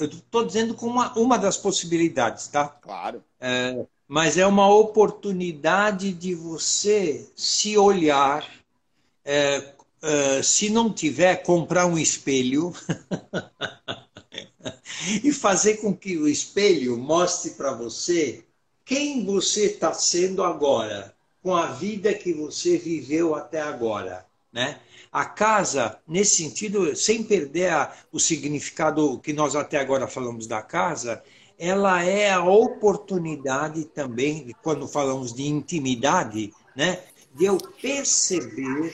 [0.01, 2.67] eu estou dizendo como uma, uma das possibilidades, tá?
[2.67, 3.23] Claro.
[3.39, 8.49] É, mas é uma oportunidade de você se olhar.
[9.23, 12.73] É, é, se não tiver, comprar um espelho
[15.23, 18.43] e fazer com que o espelho mostre para você
[18.83, 24.79] quem você está sendo agora, com a vida que você viveu até agora, né?
[25.11, 30.61] A casa, nesse sentido, sem perder a, o significado que nós até agora falamos da
[30.61, 31.21] casa,
[31.59, 37.03] ela é a oportunidade também, quando falamos de intimidade, né,
[37.35, 38.91] de eu perceber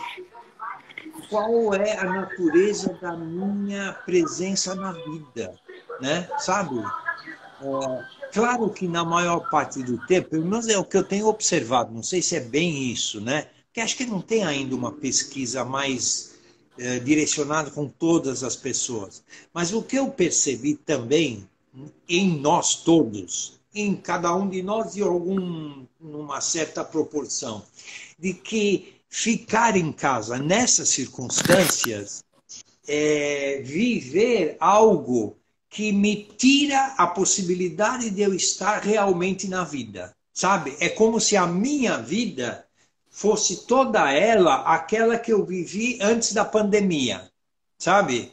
[1.29, 5.53] qual é a natureza da minha presença na vida,
[6.01, 6.27] né?
[6.39, 6.79] Sabe?
[6.79, 11.27] É, claro que na maior parte do tempo, pelo menos é o que eu tenho
[11.27, 13.47] observado, não sei se é bem isso, né?
[13.77, 16.31] Que acho que não tem ainda uma pesquisa mais
[16.79, 19.23] é, direcionada com todas as pessoas.
[19.53, 21.47] Mas o que eu percebi também
[22.09, 27.63] em nós todos, em cada um de nós e algum numa certa proporção,
[28.17, 32.23] de que ficar em casa nessas circunstâncias
[32.87, 35.37] é viver algo
[35.69, 40.15] que me tira a possibilidade de eu estar realmente na vida.
[40.33, 40.75] Sabe?
[40.79, 42.66] É como se a minha vida
[43.17, 47.27] fosse toda ela aquela que eu vivi antes da pandemia,
[47.75, 48.31] sabe?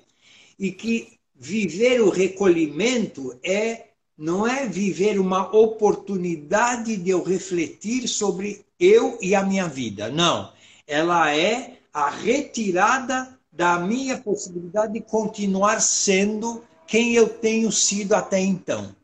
[0.59, 8.63] E que viver o recolhimento é não é viver uma oportunidade de eu refletir sobre
[8.79, 10.11] eu e a minha vida.
[10.11, 10.53] Não.
[10.87, 18.39] Ela é a retirada da minha possibilidade de continuar sendo quem eu tenho sido até
[18.39, 18.95] então.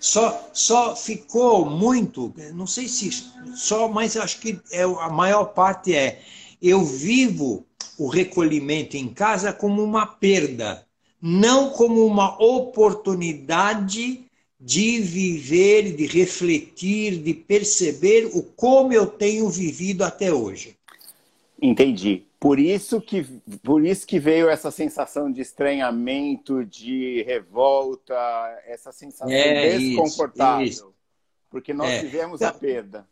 [0.00, 3.10] Só, só ficou muito, não sei se
[3.54, 6.20] só, mas acho que é, a maior parte é
[6.62, 7.66] eu vivo
[7.98, 10.86] o recolhimento em casa como uma perda,
[11.20, 14.24] não como uma oportunidade
[14.60, 20.76] de viver, de refletir, de perceber o como eu tenho vivido até hoje.
[21.60, 22.27] Entendi.
[22.40, 23.24] Por isso que,
[23.64, 28.14] por isso que veio essa sensação de estranhamento, de revolta,
[28.64, 30.64] essa sensação é, desconfortável.
[30.64, 30.94] Isso, isso.
[31.50, 32.00] Porque nós é.
[32.00, 33.06] tivemos a perda.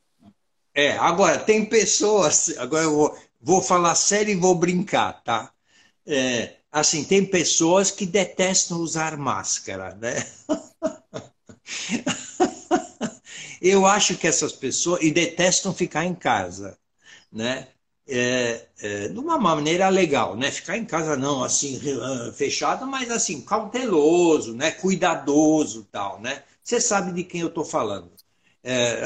[0.72, 2.56] É, agora, tem pessoas.
[2.58, 5.52] Agora eu vou, vou falar sério e vou brincar, tá?
[6.06, 10.24] É, assim, tem pessoas que detestam usar máscara, né?
[13.60, 15.02] eu acho que essas pessoas.
[15.02, 16.78] e detestam ficar em casa,
[17.32, 17.66] né?
[18.08, 20.50] É, é, de uma maneira legal, né?
[20.50, 24.70] Ficar em casa não assim ah, fechado, mas assim cauteloso, né?
[24.70, 26.42] Cuidadoso, tal, né?
[26.62, 28.10] Você sabe de quem eu estou falando.
[28.62, 29.04] É,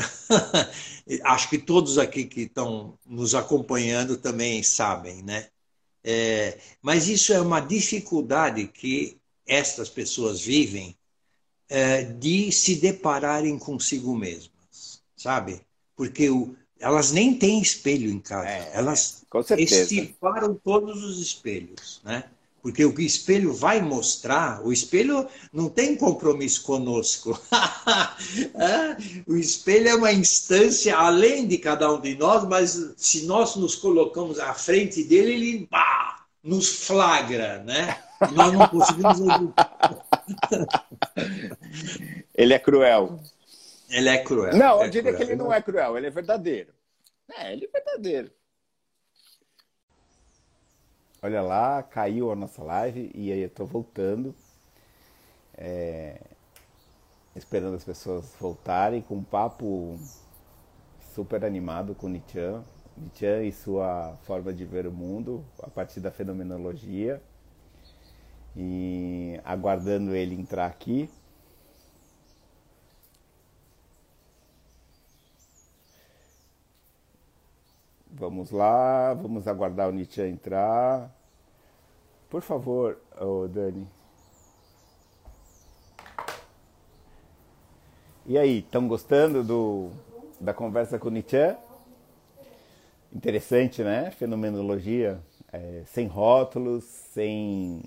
[1.25, 5.49] acho que todos aqui que estão nos acompanhando também sabem, né?
[6.03, 10.97] É, mas isso é uma dificuldade que estas pessoas vivem
[11.69, 15.61] é, de se depararem consigo mesmas, sabe?
[15.95, 18.49] Porque o, elas nem têm espelho em casa.
[18.49, 19.23] É, elas
[19.59, 22.25] estiparam todos os espelhos, né?
[22.63, 27.39] Porque o que o espelho vai mostrar, o espelho não tem compromisso conosco.
[28.55, 33.57] É, o espelho é uma instância além de cada um de nós, mas se nós
[33.57, 37.99] nos colocamos à frente dele, ele pá, nos flagra, né?
[38.31, 39.19] E nós não conseguimos.
[42.35, 43.21] ele é cruel.
[43.91, 44.57] Ele é cruel.
[44.57, 45.17] Não, eu é diria cruel.
[45.17, 46.73] que ele não é cruel, ele é verdadeiro.
[47.29, 48.31] É, ele é verdadeiro.
[51.23, 54.35] Olha lá, caiu a nossa live e aí eu tô voltando.
[55.55, 56.19] É,
[57.37, 59.99] esperando as pessoas voltarem com um papo
[61.15, 62.63] super animado com Nietzsche.
[62.97, 67.23] Nietzsche e sua forma de ver o mundo a partir da fenomenologia.
[68.57, 71.11] E aguardando ele entrar aqui.
[78.21, 81.11] Vamos lá, vamos aguardar o Nietzsche entrar.
[82.29, 83.89] Por favor, oh, Dani.
[88.27, 89.89] E aí, estão gostando do,
[90.39, 91.57] da conversa com o Nietzsche?
[93.11, 94.11] Interessante, né?
[94.11, 95.19] Fenomenologia,
[95.51, 97.83] é, sem rótulos, sem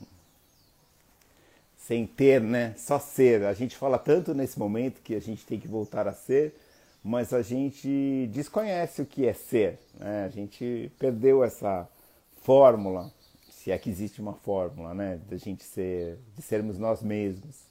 [1.78, 2.74] sem ter, né?
[2.76, 3.44] Só ser.
[3.46, 6.56] A gente fala tanto nesse momento que a gente tem que voltar a ser,
[7.04, 9.80] mas a gente desconhece o que é ser.
[10.00, 10.26] Né?
[10.26, 11.88] A gente perdeu essa
[12.42, 13.12] fórmula,
[13.50, 15.20] se é que existe uma fórmula, né?
[15.30, 17.64] De gente ser, de sermos nós mesmos.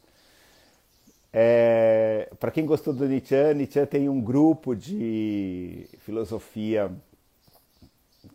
[1.33, 6.91] É, Para quem gostou do Nietzsche, Nietzsche tem um grupo de filosofia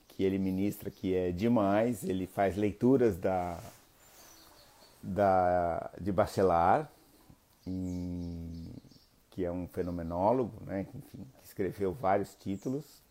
[0.10, 2.04] que ele ministra que é demais.
[2.04, 3.60] Ele faz leituras da,
[5.02, 6.88] da de Bachelard.
[9.38, 13.04] Que é um fenomenólogo, né, enfim, que escreveu vários títulos.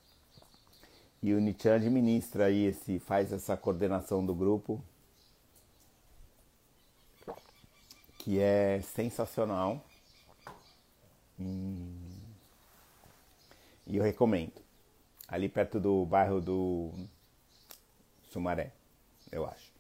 [1.22, 4.82] E o Nietzsche administra aí esse, faz essa coordenação do grupo,
[8.18, 9.80] que é sensacional.
[11.38, 11.94] E,
[13.86, 14.60] e eu recomendo.
[15.28, 16.90] Ali perto do bairro do
[18.32, 18.72] Sumaré,
[19.30, 19.70] eu acho.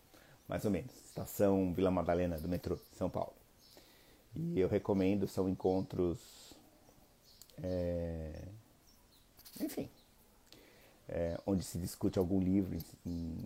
[0.46, 0.94] Mais ou menos.
[0.94, 3.34] Estação Vila Madalena do metrô, São Paulo.
[4.36, 6.35] E eu recomendo, são encontros.
[7.62, 8.32] É,
[9.60, 9.88] enfim,
[11.08, 12.78] é, onde se discute algum livro.
[13.04, 13.38] Em,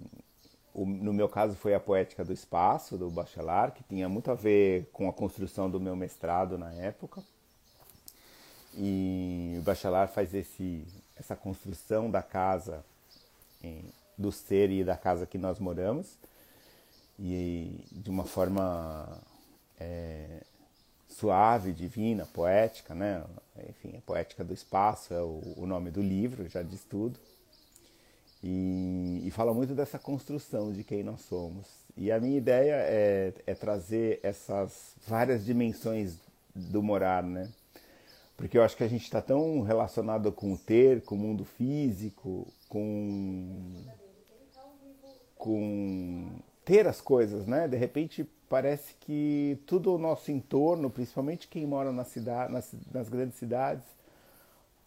[0.75, 4.89] no meu caso foi a Poética do Espaço, do Bachelard, que tinha muito a ver
[4.93, 7.23] com a construção do meu mestrado na época.
[8.75, 10.87] E o Bachelard faz esse,
[11.17, 12.85] essa construção da casa,
[13.63, 13.85] em,
[14.17, 16.17] do ser e da casa que nós moramos,
[17.19, 19.21] e de uma forma
[19.79, 20.43] é,
[21.11, 23.23] suave, divina, poética, né?
[23.69, 27.19] Enfim, a poética do espaço é o, o nome do livro, já diz tudo.
[28.43, 31.67] E, e, fala muito dessa construção de quem nós somos.
[31.95, 36.17] E a minha ideia é, é trazer essas várias dimensões
[36.55, 37.51] do morar, né?
[38.37, 41.45] Porque eu acho que a gente está tão relacionado com o ter, com o mundo
[41.45, 43.85] físico, com,
[45.37, 46.31] com
[46.71, 47.67] ter as coisas, né?
[47.67, 53.09] De repente parece que tudo o nosso entorno, principalmente quem mora na cidade, nas, nas
[53.09, 53.83] grandes cidades,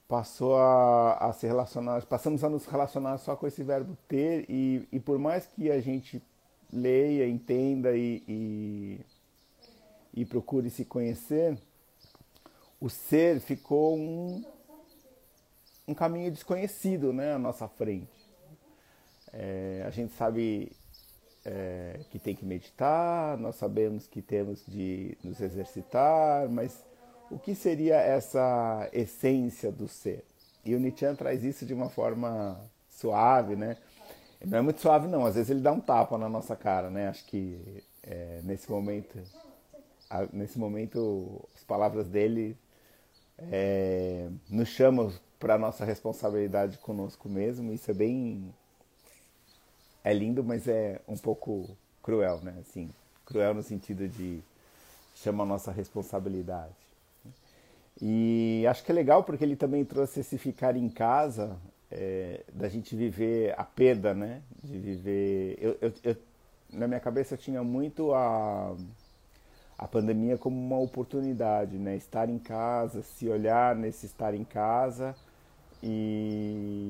[0.08, 4.88] passou a, a, se relacionar, passamos a nos relacionar só com esse verbo ter e,
[4.94, 6.24] e por mais que a gente
[6.72, 9.00] leia, entenda e, e,
[10.14, 11.58] e procure se conhecer,
[12.80, 14.42] o ser ficou um,
[15.86, 18.08] um caminho desconhecido né, à nossa frente.
[19.34, 20.72] É, a gente sabe
[21.46, 26.84] é, que tem que meditar, nós sabemos que temos de nos exercitar, mas
[27.30, 30.24] o que seria essa essência do ser?
[30.66, 33.78] E o Nietzsche traz isso de uma forma suave, né?
[34.46, 37.08] Não é muito suave não, às vezes ele dá um tapa na nossa cara, né?
[37.08, 39.18] Acho que é, nesse momento,
[40.32, 42.58] nesse momento, as palavras dele
[43.38, 47.74] é, nos chamam para nossa responsabilidade conosco mesmo.
[47.74, 48.54] Isso é bem,
[50.04, 51.70] é lindo, mas é um pouco
[52.02, 52.56] cruel, né?
[52.60, 52.90] Assim,
[53.26, 54.42] cruel no sentido de
[55.16, 56.74] chama a nossa responsabilidade.
[58.02, 61.56] E acho que é legal porque ele também trouxe esse ficar em casa,
[61.92, 64.42] é, da gente viver a perda, né?
[64.64, 65.58] De viver.
[65.62, 66.18] Eu, eu, eu,
[66.72, 68.76] na minha cabeça eu tinha muito a,
[69.78, 71.96] a pandemia como uma oportunidade, né?
[71.96, 75.16] Estar em casa, se olhar nesse estar em casa
[75.84, 76.83] e,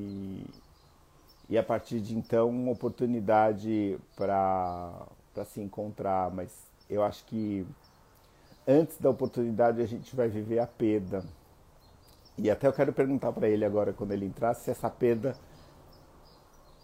[1.54, 5.06] e a partir de então uma oportunidade para
[5.46, 6.32] se encontrar.
[6.32, 6.52] Mas
[6.90, 7.64] eu acho que
[8.68, 11.24] antes da oportunidade a gente vai viver a perda.
[12.40, 15.36] E até eu quero perguntar para ele agora, quando ele entrar, se essa perda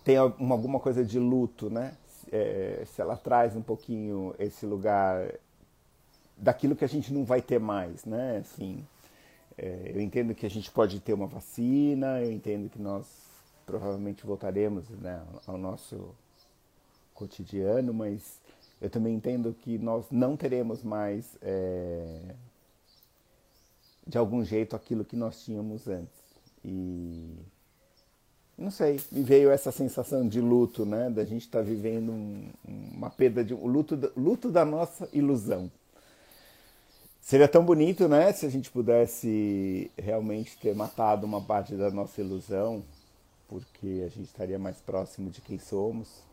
[0.04, 1.98] tem alguma coisa de luto, né?
[2.32, 5.34] É, se ela traz um pouquinho esse lugar
[6.38, 8.38] daquilo que a gente não vai ter mais, né?
[8.38, 8.86] Assim,
[9.58, 13.29] é, eu entendo que a gente pode ter uma vacina, eu entendo que nós
[13.70, 16.16] provavelmente voltaremos né, ao nosso
[17.14, 18.40] cotidiano, mas
[18.82, 22.34] eu também entendo que nós não teremos mais, é,
[24.08, 26.18] de algum jeito, aquilo que nós tínhamos antes.
[26.66, 27.36] E
[28.58, 31.08] não sei, me veio essa sensação de luto, né?
[31.12, 35.72] Da gente estar tá vivendo um, uma perda de um luto, luto da nossa ilusão.
[37.22, 38.34] Seria tão bonito, né?
[38.34, 42.84] Se a gente pudesse realmente ter matado uma parte da nossa ilusão,
[43.50, 46.24] porque a gente estaria mais próximo de quem somos.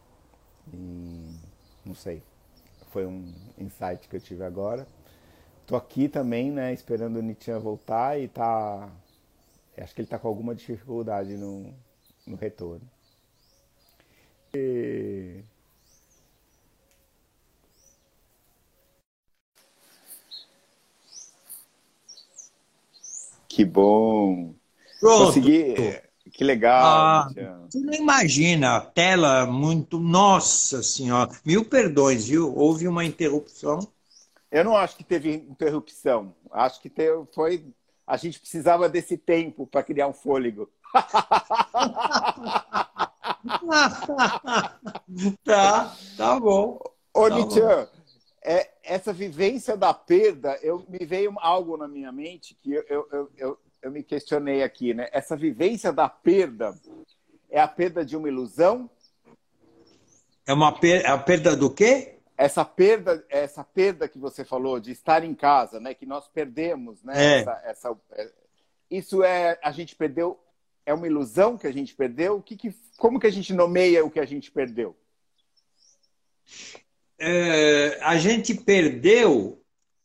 [0.72, 1.36] E
[1.84, 2.22] não sei
[2.96, 4.86] foi um insight que eu tive agora.
[5.66, 8.90] Tô aqui também, né, esperando o Nietzsche voltar e tá.
[9.76, 11.74] Acho que ele tá com alguma dificuldade no,
[12.26, 12.80] no retorno.
[14.54, 15.42] E...
[23.46, 24.54] Que bom!
[24.98, 25.26] Pronto.
[25.26, 25.74] Consegui.
[26.36, 26.84] Que legal.
[26.84, 27.28] Ah,
[27.66, 29.98] você não imagina, a tela muito.
[29.98, 32.54] Nossa Senhora, mil perdões, viu?
[32.54, 33.90] Houve uma interrupção.
[34.50, 36.34] Eu não acho que teve interrupção.
[36.52, 37.64] Acho que teve, foi.
[38.06, 40.68] A gente precisava desse tempo para criar um fôlego.
[45.42, 46.78] tá, tá bom.
[47.14, 47.62] Ô, tá Nietzsche,
[48.44, 53.30] é, essa vivência da perda, eu, me veio algo na minha mente que eu, eu,
[53.38, 55.08] eu, eu me questionei aqui, né?
[55.12, 56.74] Essa vivência da perda
[57.48, 58.90] é a perda de uma ilusão?
[60.44, 61.04] É uma per...
[61.04, 62.18] é a perda do quê?
[62.36, 65.94] Essa perda, essa perda que você falou de estar em casa, né?
[65.94, 67.12] Que nós perdemos, né?
[67.14, 67.38] É.
[67.38, 68.32] Essa, essa, é...
[68.90, 70.36] isso é a gente perdeu
[70.84, 72.42] é uma ilusão que a gente perdeu?
[72.42, 74.96] Que, que, como que a gente nomeia o que a gente perdeu?
[77.20, 79.62] É, a gente perdeu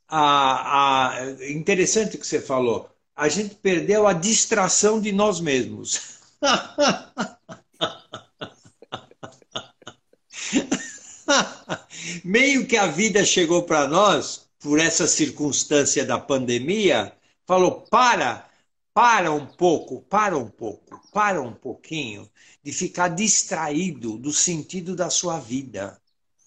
[0.08, 6.20] a, a interessante o que você falou a gente perdeu a distração de nós mesmos.
[12.24, 18.50] Meio que a vida chegou para nós, por essa circunstância da pandemia, falou: para,
[18.94, 22.30] para um pouco, para um pouco, para um pouquinho
[22.64, 26.00] de ficar distraído do sentido da sua vida.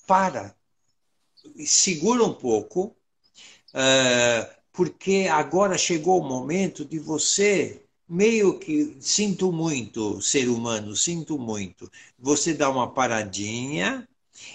[0.06, 0.54] Para.
[1.66, 2.96] Segura um pouco.
[3.74, 11.38] Uh, porque agora chegou o momento de você meio que sinto muito, ser humano, sinto
[11.38, 11.90] muito.
[12.18, 14.08] Você dar uma paradinha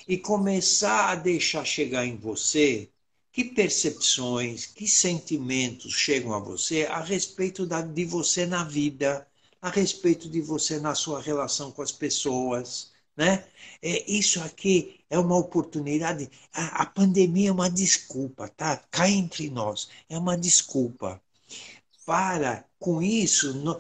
[0.08, 2.90] e começar a deixar chegar em você
[3.32, 9.28] que percepções, que sentimentos chegam a você a respeito da, de você na vida.
[9.62, 12.89] a respeito de você na sua relação com as pessoas.
[13.20, 13.44] Né?
[13.82, 16.32] É, isso aqui é uma oportunidade.
[16.54, 18.78] A, a pandemia é uma desculpa, tá?
[18.90, 21.22] Cá entre nós, é uma desculpa.
[22.06, 23.78] Para, com isso, no,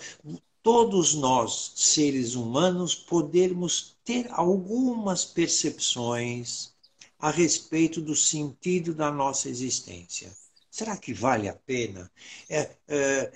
[0.62, 6.74] todos nós, seres humanos, podermos ter algumas percepções
[7.18, 10.30] a respeito do sentido da nossa existência.
[10.70, 12.12] Será que vale a pena?
[12.50, 13.32] É, é,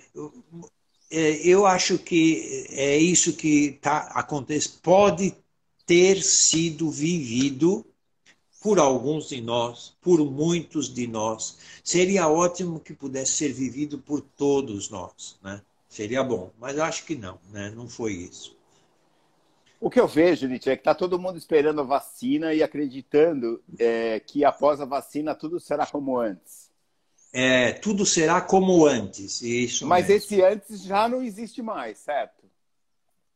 [1.09, 4.67] é, eu acho que é isso que tá, acontece.
[4.81, 5.33] Pode
[5.85, 7.85] ter sido vivido
[8.61, 11.57] por alguns de nós, por muitos de nós.
[11.83, 15.61] Seria ótimo que pudesse ser vivido por todos nós, né?
[15.89, 17.71] Seria bom, mas acho que não, né?
[17.75, 18.57] Não foi isso.
[19.79, 23.61] O que eu vejo, Nietzsche, é que está todo mundo esperando a vacina e acreditando
[23.77, 26.71] é, que após a vacina tudo será como antes.
[27.33, 29.85] É, tudo será como antes, isso.
[29.85, 30.17] Mas mesmo.
[30.17, 32.42] esse antes já não existe mais, certo?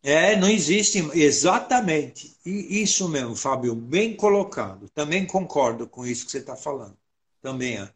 [0.07, 2.33] É, não existe, exatamente.
[2.45, 4.87] E isso mesmo, Fábio, bem colocado.
[4.91, 6.97] Também concordo com isso que você está falando.
[7.41, 7.91] Também é.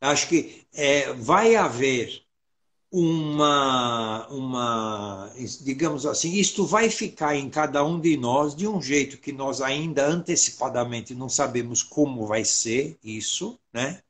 [0.00, 2.22] Acho que é, vai haver
[2.90, 5.30] uma, uma,
[5.62, 9.60] digamos assim, isto vai ficar em cada um de nós de um jeito que nós
[9.60, 14.02] ainda antecipadamente não sabemos como vai ser isso, né?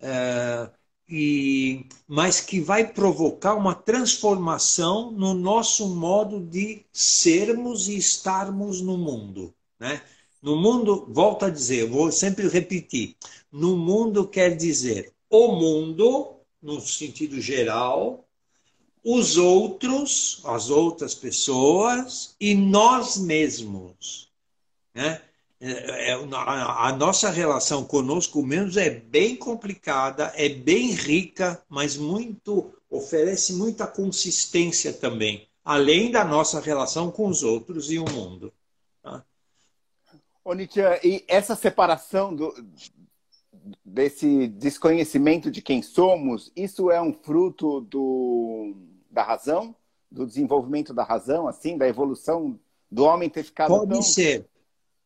[0.00, 0.70] Uh,
[1.10, 8.96] e, mas que vai provocar uma transformação no nosso modo de sermos e estarmos no
[8.96, 9.52] mundo.
[9.78, 10.00] Né?
[10.40, 13.16] No mundo, volto a dizer, vou sempre repetir:
[13.50, 18.24] no mundo quer dizer o mundo, no sentido geral,
[19.02, 24.30] os outros, as outras pessoas e nós mesmos.
[24.94, 25.20] Né?
[25.62, 32.72] É, é, a nossa relação conosco mesmos é bem complicada, é bem rica, mas muito
[32.88, 38.52] oferece muita consistência também, além da nossa relação com os outros e o mundo.
[39.02, 39.22] Tá?
[40.42, 42.54] Ô, Nietzsche, e essa separação do,
[43.84, 48.74] desse desconhecimento de quem somos, isso é um fruto do,
[49.10, 49.76] da razão,
[50.10, 52.58] do desenvolvimento da razão, assim, da evolução
[52.90, 54.02] do homem ter ficado Pode tão...
[54.02, 54.48] ser,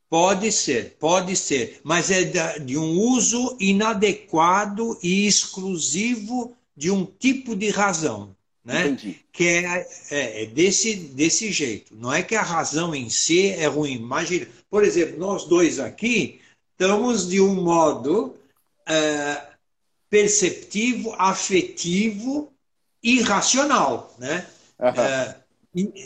[0.08, 7.56] Pode ser, pode ser, mas é de um uso inadequado e exclusivo de um tipo
[7.56, 8.34] de razão,
[8.64, 8.86] né?
[8.86, 9.20] Entendi.
[9.32, 11.94] Que é, é, é, desse, desse jeito.
[11.96, 13.94] Não é que a razão em si é ruim.
[13.94, 16.40] Imagina, por exemplo, nós dois aqui
[16.72, 18.36] estamos de um modo
[18.86, 19.42] é,
[20.10, 22.52] perceptivo, afetivo
[23.02, 24.46] e racional, né?
[24.78, 25.43] Uhum.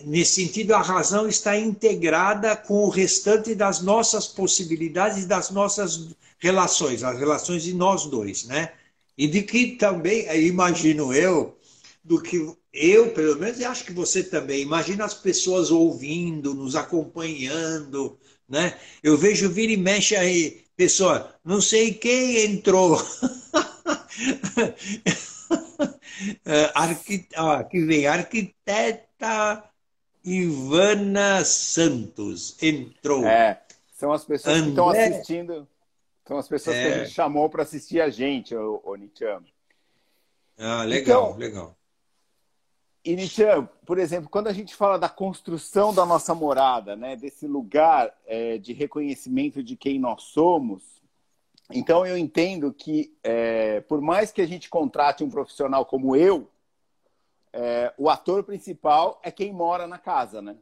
[0.06, 6.08] Nesse sentido, a razão está integrada com o restante das nossas possibilidades das nossas
[6.38, 8.72] relações, as relações de nós dois, né?
[9.16, 11.54] E de que também, imagino eu,
[12.02, 16.74] do que eu, pelo menos, e acho que você também, imagina as pessoas ouvindo, nos
[16.74, 18.78] acompanhando, né?
[19.02, 22.98] Eu vejo vira e mexe aí, pessoa, não sei quem entrou.
[26.44, 27.28] É, Arquit...
[27.36, 29.64] Ah, aqui vem arquiteto Marta
[30.24, 33.26] Ivana Santos entrou.
[33.26, 33.60] É,
[33.92, 34.64] são as pessoas André...
[34.64, 35.68] que estão assistindo.
[36.24, 36.82] São as pessoas é...
[36.82, 39.42] que a gente chamou para assistir a gente, o, o Nichan.
[40.56, 41.76] Ah, legal, então, legal.
[43.04, 47.46] E Nichan, por exemplo, quando a gente fala da construção da nossa morada, né, desse
[47.46, 50.82] lugar é, de reconhecimento de quem nós somos,
[51.70, 56.48] então eu entendo que, é, por mais que a gente contrate um profissional como eu,
[57.52, 60.56] é, o ator principal é quem mora na casa, né?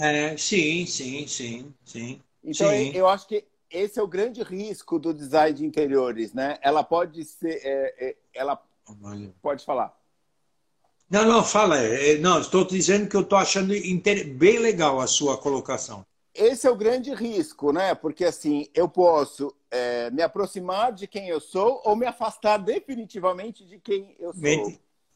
[0.00, 2.22] É, sim, sim, sim, sim.
[2.42, 2.92] Então sim.
[2.94, 6.58] eu acho que esse é o grande risco do design de interiores, né?
[6.62, 8.60] Ela pode ser, é, é, ela
[9.40, 9.96] pode falar.
[11.08, 11.78] Não, não, fala.
[11.78, 13.74] É, não, estou dizendo que eu estou achando
[14.34, 16.06] bem legal a sua colocação.
[16.34, 17.94] Esse é o grande risco, né?
[17.94, 23.66] Porque assim, eu posso é, me aproximar de quem eu sou ou me afastar definitivamente
[23.66, 24.72] de quem eu sou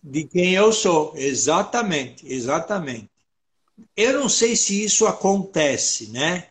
[0.06, 1.12] de quem eu sou.
[1.16, 3.10] Exatamente, exatamente.
[3.96, 6.50] Eu não sei se isso acontece, né?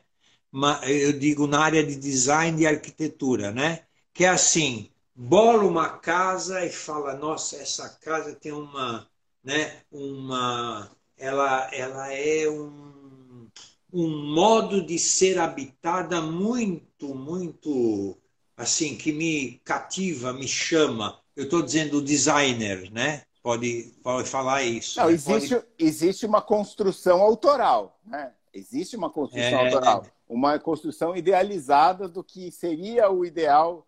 [0.87, 3.85] Eu digo na área de design e arquitetura, né?
[4.13, 9.07] Que é assim, bola uma casa e fala, nossa, essa casa tem uma,
[9.43, 9.81] né?
[9.91, 13.47] Uma, ela, ela é um,
[13.93, 18.17] um modo de ser habitada muito, muito,
[18.57, 21.19] assim, que me cativa, me chama.
[21.35, 23.23] Eu estou dizendo designer, né?
[23.45, 24.99] Pode, pode falar isso.
[24.99, 25.13] Não, né?
[25.13, 25.67] existe, pode...
[25.77, 28.33] existe uma construção autoral, né?
[28.51, 29.65] Existe uma construção é...
[29.67, 33.85] autoral, uma construção idealizada do que seria o ideal,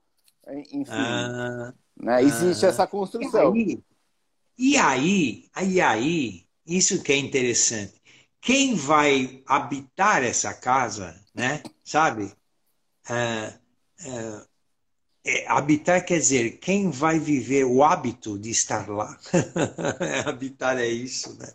[0.72, 0.92] enfim.
[0.92, 2.22] Ah, né?
[2.22, 3.56] Existe ah, essa construção.
[3.56, 8.00] E aí, e aí, aí, isso que é interessante.
[8.40, 11.64] Quem vai habitar essa casa, né?
[11.84, 12.32] Sabe?
[13.10, 13.54] É,
[15.28, 19.18] é, é, habitar quer dizer quem vai viver o hábito de estar lá.
[20.26, 21.54] habitar é isso, né?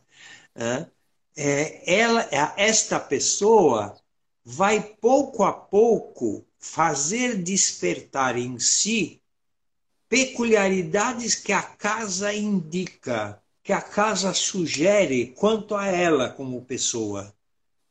[1.37, 3.97] É, ela, esta pessoa
[4.45, 9.23] vai pouco a pouco fazer despertar em si
[10.09, 17.35] peculiaridades que a casa indica, que a casa sugere quanto a ela como pessoa.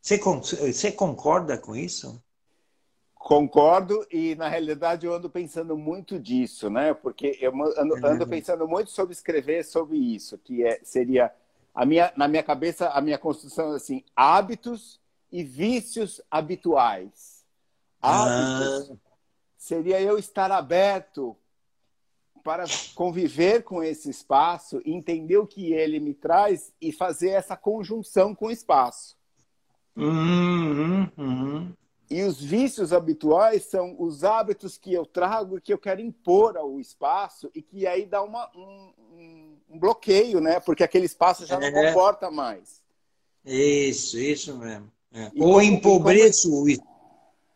[0.02, 2.22] Você, você concorda com isso?
[3.24, 6.92] Concordo e na realidade eu ando pensando muito disso, né?
[6.94, 11.32] Porque eu ando, ando pensando muito sobre escrever sobre isso, que é, seria
[11.74, 15.00] a minha, na minha cabeça a minha construção é assim, hábitos
[15.32, 17.46] e vícios habituais.
[18.02, 18.96] Hábitos ah.
[19.56, 21.38] seria eu estar aberto
[22.44, 22.66] para
[22.96, 28.48] conviver com esse espaço, entender o que ele me traz e fazer essa conjunção com
[28.48, 29.16] o espaço.
[29.96, 31.74] Uhum, uhum.
[32.12, 36.58] E os vícios habituais são os hábitos que eu trago e que eu quero impor
[36.58, 38.92] ao espaço e que aí dá uma, um,
[39.70, 40.60] um bloqueio, né?
[40.60, 41.60] Porque aquele espaço já é.
[41.60, 42.82] não comporta mais.
[43.46, 44.92] Isso, isso mesmo.
[45.14, 45.32] É.
[45.40, 46.70] Ou empobreço, como...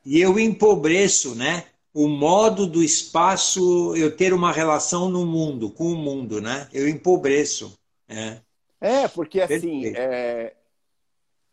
[0.06, 1.66] e eu empobreço, né?
[1.94, 6.70] O modo do espaço, eu ter uma relação no mundo, com o mundo, né?
[6.72, 7.78] Eu empobreço.
[8.08, 8.40] É,
[8.80, 10.56] é porque assim, é,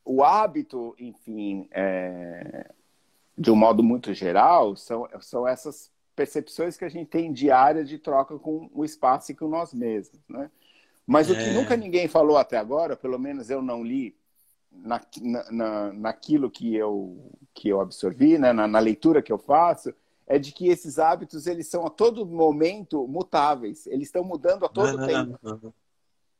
[0.04, 2.70] o hábito, enfim, é,
[3.36, 7.98] de um modo muito geral, são, são essas percepções que a gente tem diária de
[7.98, 10.50] troca com o espaço e com nós mesmos, né?
[11.06, 11.32] Mas é.
[11.32, 11.52] o que é.
[11.52, 14.14] nunca ninguém falou até agora, pelo menos eu não li
[14.70, 15.00] na,
[15.50, 18.52] na, naquilo que eu, que eu absorvi, né?
[18.52, 19.92] na, na leitura que eu faço,
[20.26, 24.68] é de que esses hábitos eles são a todo momento mutáveis, eles estão mudando a
[24.68, 25.38] todo não, tempo.
[25.42, 25.74] Não, não.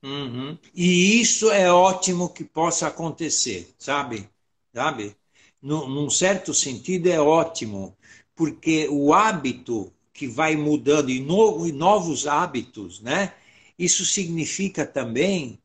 [0.05, 0.59] Uhum.
[0.75, 4.29] E isso é ótimo que possa acontecer, sabe?
[4.75, 5.17] Sabe?
[5.63, 7.97] Num, num certo sentido é ótimo,
[8.35, 13.35] porque o hábito que vai mudando e, no, e novos hábitos, né?
[13.79, 15.59] Isso significa também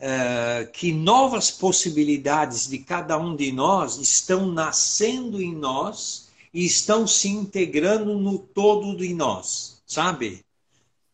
[0.00, 7.06] uh, que novas possibilidades de cada um de nós estão nascendo em nós e estão
[7.06, 10.44] se integrando no todo de nós, sabe?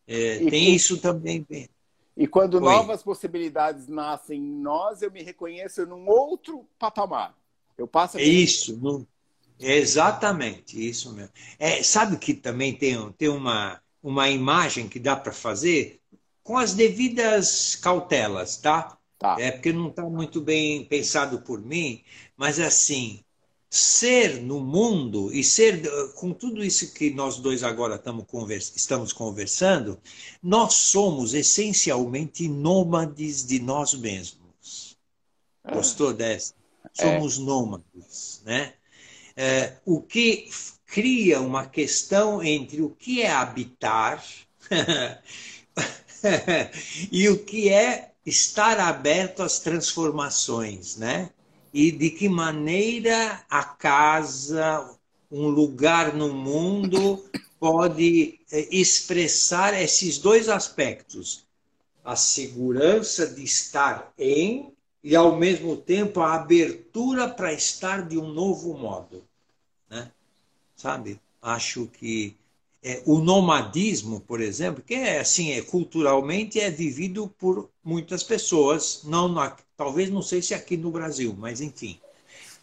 [0.07, 0.75] É, tem que...
[0.75, 1.45] isso também.
[2.15, 2.61] E quando Oi.
[2.61, 7.35] novas possibilidades nascem em nós, eu me reconheço num outro patamar.
[7.77, 8.17] Eu passo.
[8.17, 8.75] É isso.
[8.77, 9.07] No...
[9.59, 11.31] Exatamente, isso mesmo.
[11.57, 15.99] É, sabe que também tem, tem uma, uma imagem que dá para fazer
[16.43, 18.97] com as devidas cautelas, tá?
[19.19, 19.35] tá?
[19.39, 22.03] É porque não está muito bem pensado por mim,
[22.37, 23.23] mas assim,
[23.69, 25.81] ser no mundo e ser
[26.13, 28.01] com tudo isso que nós dois agora
[28.75, 29.99] estamos conversando,
[30.41, 34.97] nós somos essencialmente nômades de nós mesmos.
[35.63, 35.75] Ah.
[35.75, 36.56] Gostou dessa?
[36.99, 37.41] Somos é.
[37.41, 38.73] nômades, né?
[39.37, 40.49] é, o que
[40.87, 44.23] cria uma questão entre o que é habitar
[47.11, 51.29] e o que é estar aberto às transformações, né?
[51.71, 54.97] E de que maneira a casa,
[55.31, 57.23] um lugar no mundo
[57.59, 61.45] pode é, expressar esses dois aspectos:
[62.03, 64.75] a segurança de estar em
[65.07, 69.23] e ao mesmo tempo a abertura para estar de um novo modo
[69.89, 70.11] né?
[70.75, 71.19] sabe?
[71.41, 72.35] Acho que
[72.83, 79.01] é, o nomadismo, por exemplo, que é assim, é culturalmente é vivido por muitas pessoas,
[79.03, 81.99] não na, talvez não sei se aqui no Brasil, mas enfim.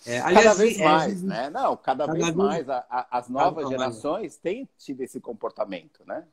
[0.07, 1.51] É, aliás, cada vez é, mais, né?
[1.51, 2.69] Não, cada, cada vez, vez mais.
[2.69, 4.37] A, a, as novas gerações mais.
[4.37, 6.25] têm tido esse comportamento, né?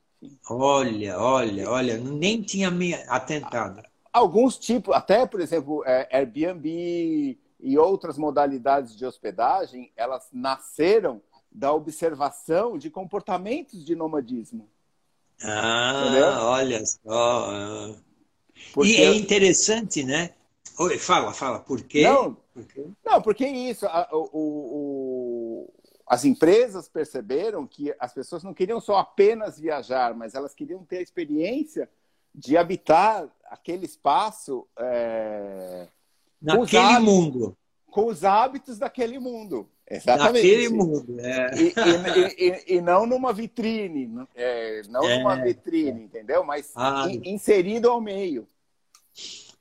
[0.49, 3.81] Olha, olha, olha, nem tinha me atentado.
[4.11, 11.71] Alguns tipos, até, por exemplo, é, Airbnb, e outras modalidades de hospedagem, elas nasceram da
[11.71, 14.69] observação de comportamentos de nomadismo.
[15.43, 16.27] Ah, Entendeu?
[16.27, 17.95] olha só.
[18.73, 18.91] Porque...
[18.91, 20.33] E é interessante, né?
[20.79, 22.03] Oi, fala, fala, por quê?
[22.03, 22.85] Não, por quê?
[23.05, 25.73] não porque isso, a, o, o,
[26.07, 30.97] as empresas perceberam que as pessoas não queriam só apenas viajar, mas elas queriam ter
[30.97, 31.89] a experiência
[32.33, 35.87] de habitar aquele espaço é,
[36.41, 37.55] Naquele mundo.
[37.87, 39.69] Com os hábitos daquele mundo.
[39.87, 40.47] Exatamente.
[40.47, 41.51] Naquele mundo, é.
[41.55, 46.45] E, e, e, e não numa vitrine, é, não é, numa vitrine, entendeu?
[46.45, 48.47] Mas ah, inserido ao meio.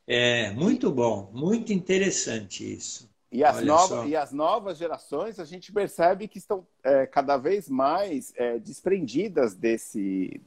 [0.06, 3.10] É, muito bom, muito interessante isso.
[3.32, 7.68] E as, novas, e as novas gerações, a gente percebe que estão é, cada vez
[7.68, 10.40] mais é, desprendidas desse,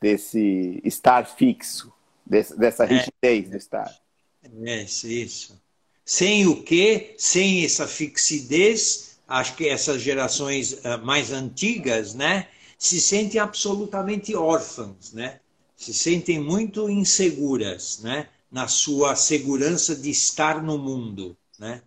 [0.00, 1.92] desse estar fixo,
[2.24, 2.86] desse, dessa é.
[2.86, 3.94] rigidez do estar.
[4.64, 5.60] É, isso.
[6.04, 13.00] Sem o que, sem essa fixidez, acho que essas gerações uh, mais antigas, né, se
[13.00, 15.40] sentem absolutamente órfãs, né?
[15.76, 18.28] Se sentem muito inseguras, né?
[18.50, 21.82] Na sua segurança de estar no mundo, né?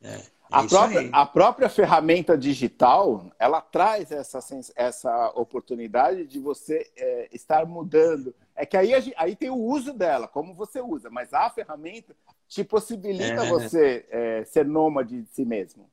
[0.00, 4.38] É, é a, própria, a própria ferramenta digital, ela traz essa,
[4.76, 8.34] essa oportunidade de você é, estar mudando.
[8.54, 12.14] É que aí, aí tem o uso dela, como você usa, mas a ferramenta
[12.46, 13.48] te possibilita é.
[13.48, 15.90] você é, ser nômade de si mesmo.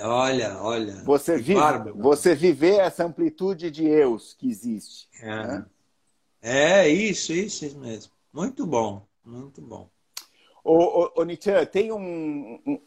[0.00, 1.02] Olha, olha.
[1.04, 1.60] Você, vive,
[1.96, 5.08] você viver essa amplitude de eus que existe.
[5.20, 5.46] É.
[5.46, 5.66] Né?
[6.42, 8.12] é, isso, isso, isso mesmo.
[8.32, 9.88] Muito bom, muito bom.
[10.62, 12.80] O, o, o Nietzsche, tem um, um,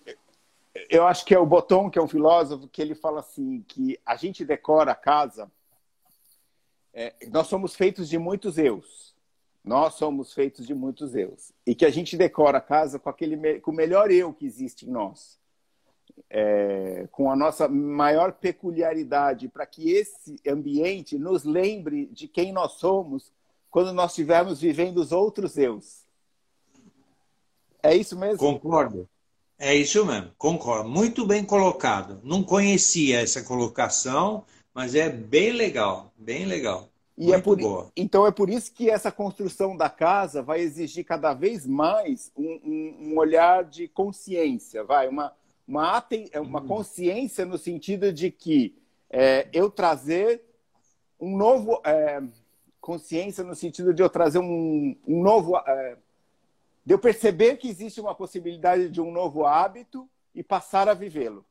[0.89, 3.99] Eu acho que é o Boton, que é um filósofo, que ele fala assim: que
[4.05, 5.51] a gente decora a casa.
[6.93, 9.15] É, nós somos feitos de muitos eus.
[9.63, 11.53] Nós somos feitos de muitos eus.
[11.65, 14.85] E que a gente decora a casa com, aquele, com o melhor eu que existe
[14.85, 15.39] em nós
[16.29, 22.73] é, com a nossa maior peculiaridade, para que esse ambiente nos lembre de quem nós
[22.73, 23.31] somos
[23.69, 26.05] quando nós estivermos vivendo os outros eus.
[27.81, 28.37] É isso mesmo?
[28.37, 29.09] Concordo.
[29.63, 30.89] É isso mesmo, concordo.
[30.89, 32.19] Muito bem colocado.
[32.23, 34.43] Não conhecia essa colocação,
[34.73, 36.89] mas é bem legal, bem legal.
[37.15, 37.91] E é Muito é por, boa.
[37.95, 42.59] Então é por isso que essa construção da casa vai exigir cada vez mais um,
[42.65, 45.31] um, um olhar de consciência, vai, uma,
[45.67, 46.67] uma, aten é uma hum.
[46.67, 48.75] consciência no sentido de que
[49.11, 50.41] é, eu trazer
[51.19, 51.79] um novo.
[51.85, 52.19] É,
[52.79, 55.55] consciência no sentido de eu trazer um, um novo.
[55.55, 55.97] É,
[56.85, 61.45] de eu perceber que existe uma possibilidade de um novo hábito e passar a vivê-lo.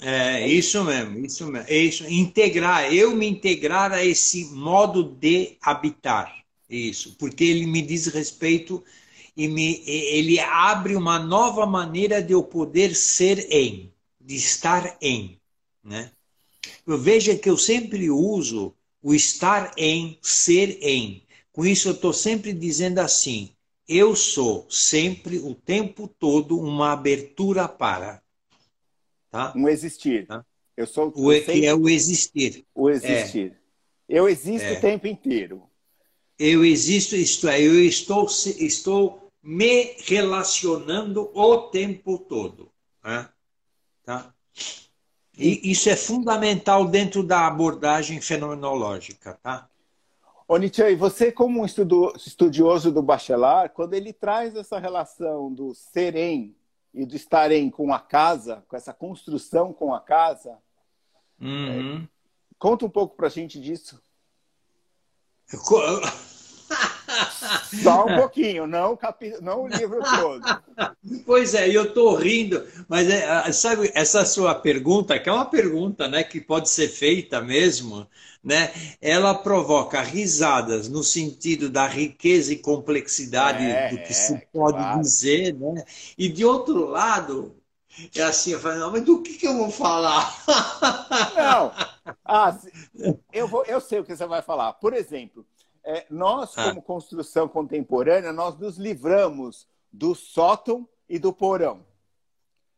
[0.00, 1.68] É, isso mesmo, isso mesmo.
[1.68, 6.34] É isso, integrar, eu me integrar a esse modo de habitar.
[6.68, 8.84] Isso, porque ele me diz respeito
[9.36, 15.40] e me, ele abre uma nova maneira de eu poder ser em, de estar em.
[15.82, 16.10] Né?
[16.86, 21.22] Eu veja que eu sempre uso o estar em, ser em.
[21.52, 23.50] Com isso, eu estou sempre dizendo assim:
[23.88, 28.22] eu sou sempre, o tempo todo, uma abertura para.
[29.30, 29.52] Tá?
[29.56, 30.26] Um existir.
[30.26, 30.44] Tá?
[30.76, 31.60] Eu sou o sempre...
[31.60, 32.66] que é o existir.
[32.74, 33.52] O existir.
[33.52, 33.56] É.
[34.08, 34.72] Eu existo é.
[34.74, 35.62] o tempo inteiro.
[36.38, 42.70] Eu existo, isto é, eu estou, estou me relacionando o tempo todo.
[43.02, 43.28] Né?
[44.04, 44.32] Tá?
[45.36, 49.38] E isso é fundamental dentro da abordagem fenomenológica.
[49.42, 49.68] Tá?
[50.56, 56.56] Nietzsche, você como um estudioso do Bachelard, quando ele traz essa relação do serem
[56.94, 60.56] e do estarem com a casa, com essa construção com a casa,
[61.38, 62.02] uhum.
[62.02, 62.08] é,
[62.58, 64.02] conta um pouco para a gente disso.
[67.82, 69.34] Só um pouquinho, não, capi...
[69.40, 70.42] não o livro todo.
[71.24, 76.06] Pois é, eu estou rindo, mas é, sabe, essa sua pergunta, que é uma pergunta
[76.06, 78.06] né, que pode ser feita mesmo,
[78.44, 84.46] né, ela provoca risadas no sentido da riqueza e complexidade é, do que se é,
[84.52, 85.00] pode claro.
[85.00, 85.84] dizer, né?
[86.16, 87.56] e de outro lado,
[88.14, 90.32] é assim, eu falo, não, mas do que, que eu vou falar?
[91.36, 91.72] Não,
[92.24, 92.56] ah,
[93.32, 94.74] eu, vou, eu sei o que você vai falar.
[94.74, 95.44] Por exemplo,
[95.88, 96.64] é, nós, ah.
[96.64, 101.82] como construção contemporânea, nós nos livramos do sótão e do porão.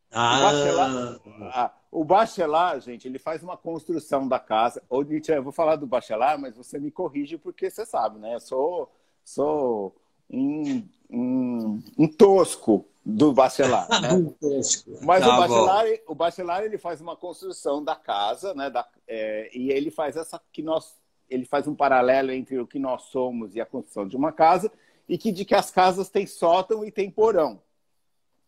[0.09, 0.37] Ah.
[0.37, 1.21] O, Bachelard,
[1.53, 4.81] ah, o Bachelard, gente, ele faz uma construção da casa.
[4.89, 8.35] Ou, Nietzsche, eu vou falar do Bachelard, mas você me corrige porque você sabe, né?
[8.35, 8.89] Eu sou,
[9.25, 9.93] sou
[10.29, 13.89] um, um, um tosco do Bachelard.
[14.01, 14.09] Né?
[15.03, 18.69] Mas tá o, Bachelard, o Bachelard ele faz uma construção da casa, né?
[18.69, 21.00] Da, é, e ele faz essa que nós
[21.31, 24.71] ele faz um paralelo entre o que nós somos e a construção de uma casa,
[25.07, 27.61] e que de que as casas têm sótão e têm porão.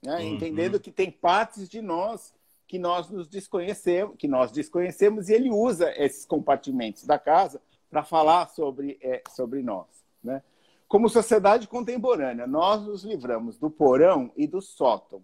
[0.04, 0.18] Né?
[0.18, 0.36] Uhum.
[0.36, 2.34] Entendendo que tem partes de nós
[2.68, 8.04] que nós nos desconhecemos, que nós desconhecemos, e ele usa esses compartimentos da casa para
[8.04, 9.88] falar sobre, é, sobre nós.
[10.24, 10.42] Né?
[10.88, 15.22] Como sociedade contemporânea, nós nos livramos do porão e do sótão.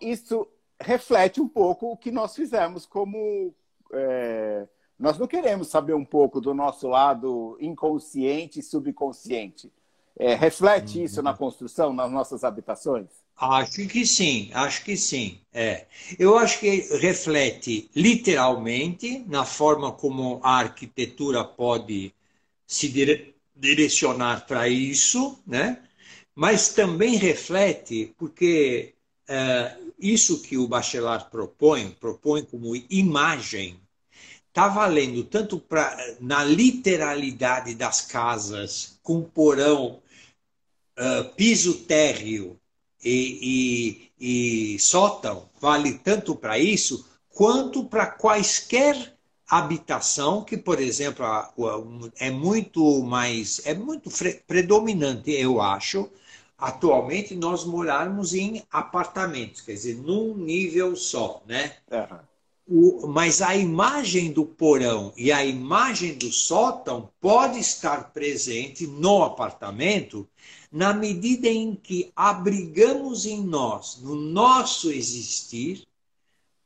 [0.00, 0.48] Isso
[0.80, 3.54] reflete um pouco o que nós fizemos como
[3.92, 4.66] é,
[4.98, 9.70] nós não queremos saber um pouco do nosso lado inconsciente e subconsciente.
[10.18, 13.06] É, reflete isso na construção, nas nossas habitações?
[13.36, 15.38] Acho que sim, acho que sim.
[15.52, 15.86] É.
[16.18, 22.14] Eu acho que reflete literalmente na forma como a arquitetura pode
[22.66, 25.82] se dire direcionar para isso, né?
[26.36, 28.94] mas também reflete porque
[29.26, 33.80] é, isso que o Bachelard propõe, propõe como imagem
[34.56, 40.00] está valendo tanto pra, na literalidade das casas, com porão,
[40.98, 42.58] uh, piso térreo
[43.04, 49.14] e, e, e sótão vale tanto para isso quanto para quaisquer
[49.46, 51.22] habitação que, por exemplo,
[52.18, 54.10] é muito mais é muito
[54.46, 56.10] predominante, eu acho,
[56.56, 61.76] atualmente nós morarmos em apartamentos, quer dizer, num nível só, né?
[61.92, 62.35] Uhum.
[62.68, 69.22] O, mas a imagem do porão e a imagem do sótão pode estar presente no
[69.22, 70.28] apartamento
[70.72, 75.86] na medida em que abrigamos em nós, no nosso existir,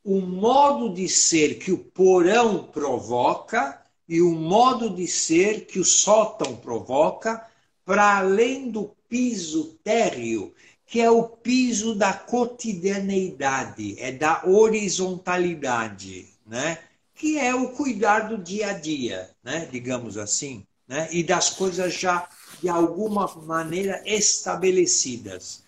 [0.02, 5.84] o modo de ser que o porão provoca e o modo de ser que o
[5.84, 7.46] sótão provoca,
[7.84, 10.54] para além do piso térreo,
[10.90, 16.78] que é o piso da cotidianeidade, é da horizontalidade, né?
[17.14, 19.68] que é o cuidar do dia a dia, né?
[19.70, 21.08] digamos assim, né?
[21.12, 22.28] e das coisas já
[22.60, 25.62] de alguma maneira estabelecidas.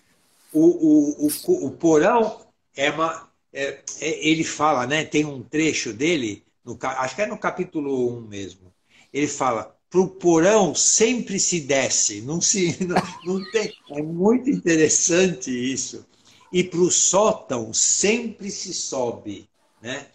[0.51, 2.41] O, o, o, o porão
[2.75, 3.29] é uma.
[3.53, 5.05] É, é, ele fala, né?
[5.05, 8.73] Tem um trecho dele, no, acho que é no capítulo 1 mesmo.
[9.11, 12.95] Ele fala: para o porão sempre se desce, não se não,
[13.35, 13.71] não tem.
[13.91, 16.03] É muito interessante isso.
[16.51, 19.47] E para o sótão sempre se sobe,
[19.79, 20.07] né?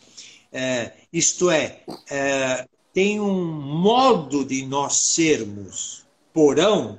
[0.51, 6.99] É, isto é, é, tem um modo de nós sermos porão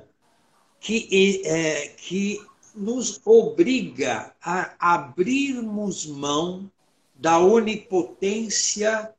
[0.80, 2.40] que, é, que
[2.74, 6.70] nos obriga a abrirmos mão
[7.14, 9.12] da onipotência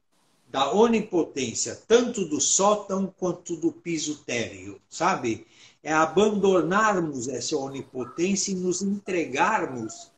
[0.51, 5.47] da onipotência, tanto do sótão quanto do piso térreo, sabe?
[5.81, 10.11] É abandonarmos essa onipotência e nos entregarmos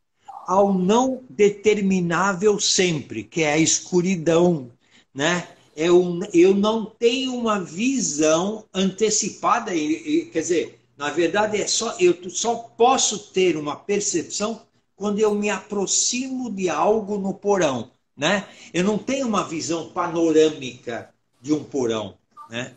[0.47, 4.71] ao não determinável sempre, que é a escuridão,
[5.13, 5.47] né?
[5.75, 12.29] É um, eu não tenho uma visão antecipada, quer dizer, na verdade é só eu
[12.29, 14.61] só posso ter uma percepção
[14.95, 18.47] quando eu me aproximo de algo no porão né?
[18.73, 21.09] Eu não tenho uma visão panorâmica
[21.41, 22.15] de um porão,
[22.49, 22.73] né?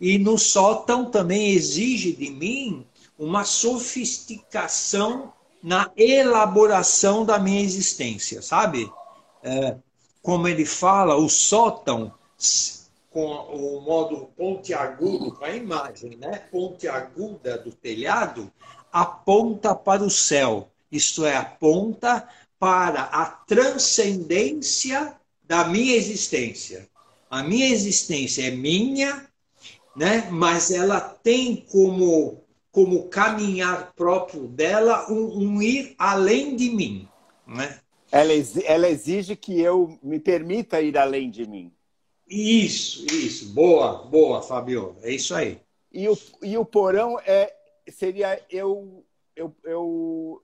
[0.00, 2.86] E no sótão também exige de mim
[3.18, 5.32] uma sofisticação
[5.62, 8.90] na elaboração da minha existência, sabe?
[9.42, 9.76] É,
[10.22, 12.12] como ele fala, o sótão
[13.10, 16.38] com o modo pontiagudo, com a imagem, né?
[16.50, 18.50] Pontiaguda do telhado,
[18.92, 20.68] aponta para o céu.
[20.90, 22.28] Isto é, aponta
[22.60, 26.86] para a transcendência da minha existência.
[27.30, 29.26] A minha existência é minha,
[29.96, 30.28] né?
[30.30, 37.08] mas ela tem como, como caminhar próprio dela um, um ir além de mim.
[37.46, 37.80] Né?
[38.12, 38.32] Ela,
[38.64, 41.72] ela exige que eu me permita ir além de mim.
[42.28, 43.52] Isso, isso.
[43.54, 44.96] Boa, boa, Fabio.
[45.02, 45.58] É isso aí.
[45.92, 47.52] E o, e o porão é,
[47.88, 49.04] seria eu,
[49.34, 50.42] eu, eu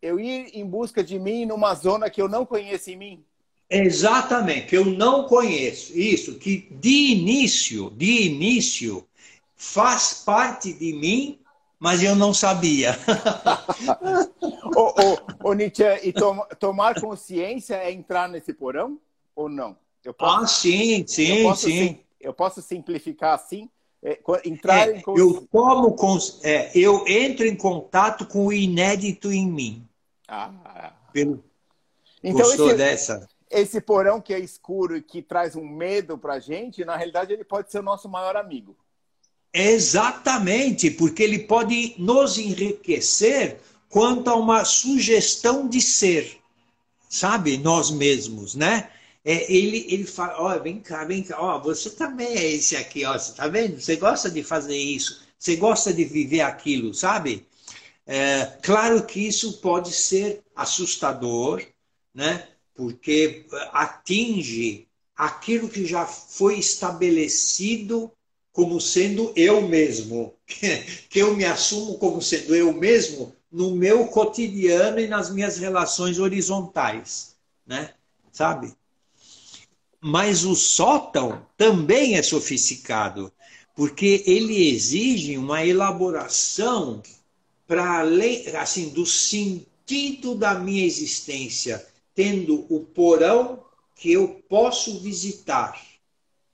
[0.00, 3.24] eu ir em busca de mim numa zona que eu não conheço em mim?
[3.70, 5.96] Exatamente, que eu não conheço.
[5.98, 9.06] Isso, que de início, de início,
[9.54, 11.38] faz parte de mim,
[11.78, 12.98] mas eu não sabia.
[14.74, 18.98] ô, ô, ô, Nietzsche, e tom, tomar consciência é entrar nesse porão
[19.36, 19.76] ou não?
[20.16, 21.70] Posso, ah, sim, sim, eu sim.
[21.70, 22.00] sim.
[22.20, 23.68] Eu posso simplificar assim?
[24.02, 25.96] É, entrar é, em eu tomo,
[26.42, 29.87] é, eu entro em contato com o inédito em mim.
[30.28, 30.92] Ah.
[31.12, 31.42] Pelo...
[32.22, 33.28] Então, Gostou esse, dessa?
[33.50, 37.44] Esse porão que é escuro e que traz um medo para gente, na realidade, ele
[37.44, 38.76] pode ser o nosso maior amigo.
[39.52, 43.58] Exatamente, porque ele pode nos enriquecer
[43.88, 46.38] quanto a uma sugestão de ser,
[47.08, 47.56] sabe?
[47.56, 48.90] Nós mesmos, né?
[49.24, 52.46] É, ele, ele fala, ó, oh, vem cá, vem cá, ó, oh, você também é
[52.52, 53.80] esse aqui, ó, você tá vendo?
[53.80, 57.46] Você gosta de fazer isso, você gosta de viver aquilo, sabe?
[58.10, 61.62] É, claro que isso pode ser assustador,
[62.14, 62.48] né?
[62.74, 68.10] porque atinge aquilo que já foi estabelecido
[68.50, 70.32] como sendo eu mesmo,
[71.10, 76.18] que eu me assumo como sendo eu mesmo no meu cotidiano e nas minhas relações
[76.18, 77.36] horizontais,
[77.66, 77.92] né?
[78.32, 78.72] Sabe?
[80.00, 83.30] Mas o sótão também é sofisticado,
[83.74, 87.02] porque ele exige uma elaboração
[87.68, 93.62] para além assim do sentido da minha existência, tendo o porão
[93.94, 95.78] que eu posso visitar.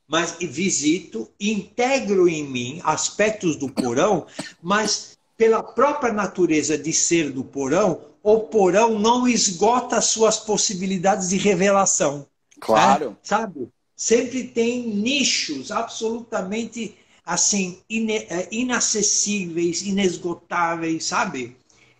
[0.06, 4.26] Mas visito, integro em mim aspectos do porão,
[4.60, 11.28] mas pela própria natureza de ser do porão, o porão não esgota as suas possibilidades
[11.28, 12.26] de revelação.
[12.60, 13.10] Claro.
[13.10, 13.16] Né?
[13.22, 13.68] Sabe?
[13.96, 21.56] Sempre tem nichos absolutamente assim, é, inacessíveis, inesgotáveis, sabe?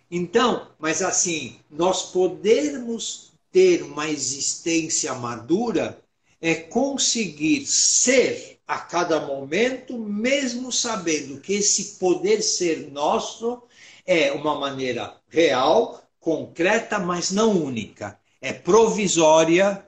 [0.09, 5.99] Então, mas assim, nós podermos ter uma existência madura
[6.41, 13.63] é conseguir ser a cada momento, mesmo sabendo que esse poder ser nosso
[14.05, 18.19] é uma maneira real, concreta, mas não única.
[18.41, 19.85] É provisória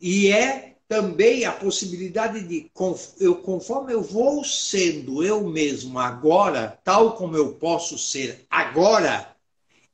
[0.00, 2.70] e é também a possibilidade de,
[3.20, 9.36] eu, conforme eu vou sendo eu mesmo agora, tal como eu posso ser agora,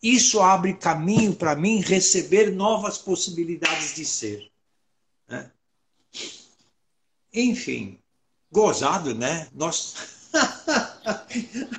[0.00, 4.48] isso abre caminho para mim receber novas possibilidades de ser.
[5.28, 5.50] Né?
[7.32, 7.98] Enfim,
[8.52, 9.48] gozado, né?
[9.52, 9.94] Nós.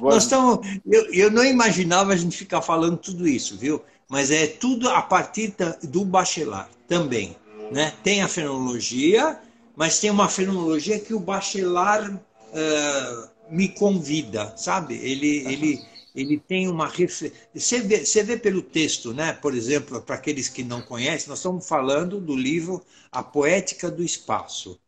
[0.00, 0.66] Nós estamos.
[0.86, 3.82] Eu, eu não imaginava a gente ficar falando tudo isso, viu?
[4.08, 7.36] Mas é tudo a partir do bachelar também.
[7.70, 7.92] Né?
[8.02, 9.40] Tem a fenomenologia,
[9.76, 14.94] mas tem uma fenomenologia que o bachelar uh, me convida, sabe?
[14.96, 17.38] Ele, ele, ele tem uma reflexão.
[17.54, 19.32] Você vê, você vê pelo texto, né?
[19.32, 24.02] por exemplo, para aqueles que não conhecem, nós estamos falando do livro A Poética do
[24.02, 24.78] Espaço.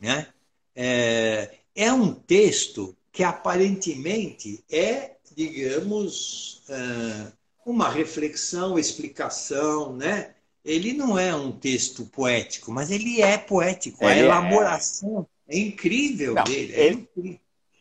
[0.00, 0.26] Né?
[0.74, 7.32] É, é um texto que aparentemente é, digamos, é,
[7.64, 10.33] uma reflexão, explicação, né?
[10.64, 14.02] Ele não é um texto poético, mas ele é poético.
[14.02, 14.18] Ele a é.
[14.20, 16.72] elaboração é, é incrível não, dele.
[16.74, 17.40] É ele, incrível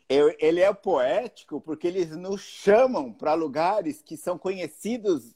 [0.10, 5.34] ele é poético porque eles nos chamam para lugares que são conhecidos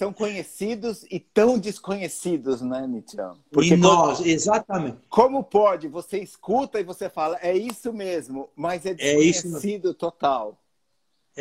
[0.00, 3.18] são conhecidos e tão desconhecidos, né, Nietzsche?
[3.52, 4.96] Porque e nós, como, exatamente.
[5.10, 5.88] Como pode?
[5.88, 10.58] Você escuta e você fala, é isso mesmo, mas é desconhecido é total.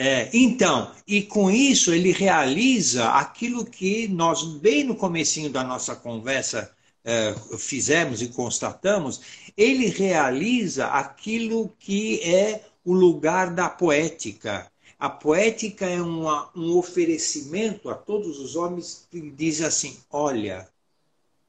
[0.02, 5.94] É, então, e com isso ele realiza aquilo que nós, bem no comecinho da nossa
[5.94, 6.74] conversa,
[7.04, 9.20] é, fizemos e constatamos,
[9.58, 14.72] ele realiza aquilo que é o lugar da poética.
[14.98, 20.70] A poética é uma, um oferecimento a todos os homens que diz assim: olha,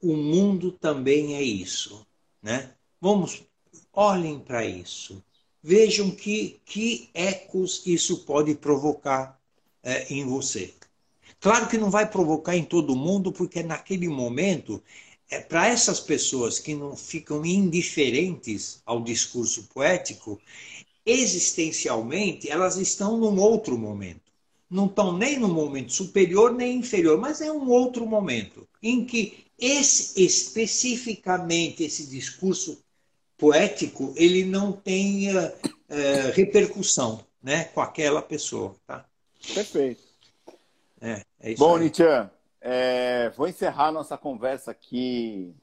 [0.01, 2.05] o mundo também é isso,
[2.43, 2.71] né?
[2.99, 3.43] Vamos,
[3.93, 5.23] olhem para isso,
[5.63, 9.39] vejam que, que ecos isso pode provocar
[9.83, 10.73] é, em você.
[11.39, 14.81] Claro que não vai provocar em todo mundo, porque naquele momento
[15.29, 20.39] é, para essas pessoas que não ficam indiferentes ao discurso poético,
[21.05, 24.31] existencialmente elas estão num outro momento.
[24.69, 29.45] Não estão nem no momento superior nem inferior, mas é um outro momento em que
[29.57, 32.81] esse especificamente esse discurso
[33.41, 39.03] poético ele não tenha uh, repercussão, né, com aquela pessoa, tá?
[39.55, 40.03] Perfeito.
[41.01, 41.79] É, é Bom.
[41.79, 42.03] Nietzsche,
[42.61, 45.55] é, vou encerrar nossa conversa aqui.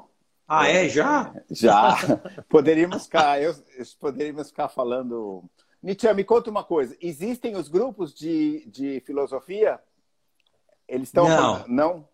[0.49, 0.89] Ah, é?
[0.89, 1.33] Já?
[1.49, 1.97] Já.
[2.51, 3.55] poderíamos ficar, eu,
[4.01, 5.45] poderíamos ficar falando.
[5.81, 6.97] Nietzsche, me conta uma coisa.
[7.01, 9.79] Existem os grupos de, de filosofia?
[10.89, 11.29] Eles estão.
[11.29, 11.69] Não.
[11.69, 12.09] Não?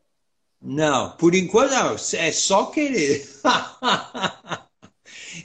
[0.61, 1.95] Não, por enquanto não.
[1.95, 3.27] É só querer.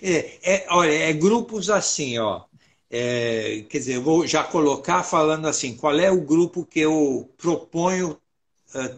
[0.01, 2.45] é, é, olha, é grupos assim, ó.
[2.91, 7.31] É, quer dizer, eu vou já colocar falando assim, qual é o grupo que eu
[7.37, 8.19] proponho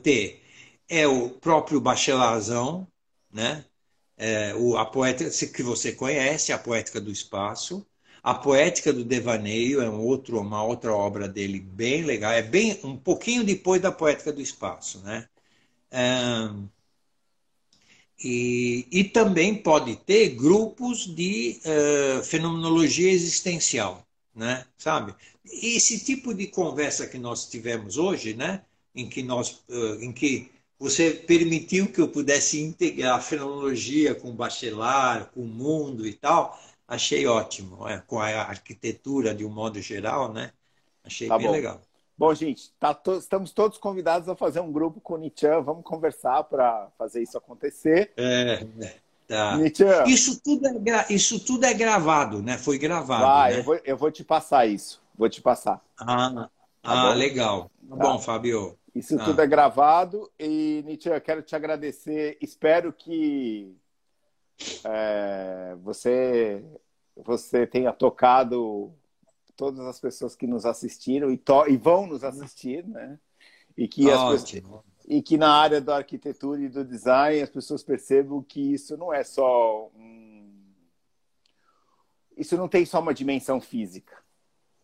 [0.03, 0.41] ter
[0.89, 2.87] é o próprio Bachelarzão,
[3.31, 3.65] né?
[4.17, 7.85] É, o, a poética que você conhece, a poética do espaço,
[8.21, 12.79] a poética do devaneio é um outro, uma outra obra dele bem legal, é bem
[12.83, 15.27] um pouquinho depois da poética do espaço, né?
[18.23, 24.05] E, e, também pode ter grupos de uh, fenomenologia existencial,
[24.35, 24.65] né?
[24.77, 25.15] Sabe?
[25.45, 28.61] Esse tipo de conversa que nós tivemos hoje, né?
[28.95, 29.63] em que nós,
[30.01, 35.47] em que você permitiu que eu pudesse integrar a fenomenologia com o bachelar, com o
[35.47, 40.51] mundo e tal, achei ótimo, é, com a arquitetura de um modo geral, né?
[41.03, 41.53] Achei tá bem bom.
[41.53, 41.81] legal.
[42.21, 45.47] Bom, gente, tá to estamos todos convidados a fazer um grupo com o Nietzsche.
[45.65, 48.13] Vamos conversar para fazer isso acontecer.
[48.15, 48.63] É,
[49.27, 49.57] tá.
[49.57, 49.83] Nietzsche.
[50.05, 52.59] Isso tudo é, isso tudo é gravado, né?
[52.59, 53.23] Foi gravado.
[53.23, 53.59] Vai, né?
[53.59, 55.01] eu, vou, eu vou te passar isso.
[55.17, 55.83] Vou te passar.
[55.97, 56.47] Ah,
[56.83, 57.71] tá ah legal.
[57.89, 58.77] Tá bom, Fábio.
[58.93, 59.25] Isso ah.
[59.25, 62.37] tudo é gravado e, Nietzsche, eu quero te agradecer.
[62.39, 63.75] Espero que
[64.83, 66.63] é, você,
[67.15, 68.93] você tenha tocado
[69.55, 73.19] todas as pessoas que nos assistiram e, to e vão nos assistir, né?
[73.77, 77.83] E que, as pessoas, e que na área da arquitetura e do design as pessoas
[77.83, 80.49] percebam que isso não é só um...
[82.37, 84.21] Isso não tem só uma dimensão física.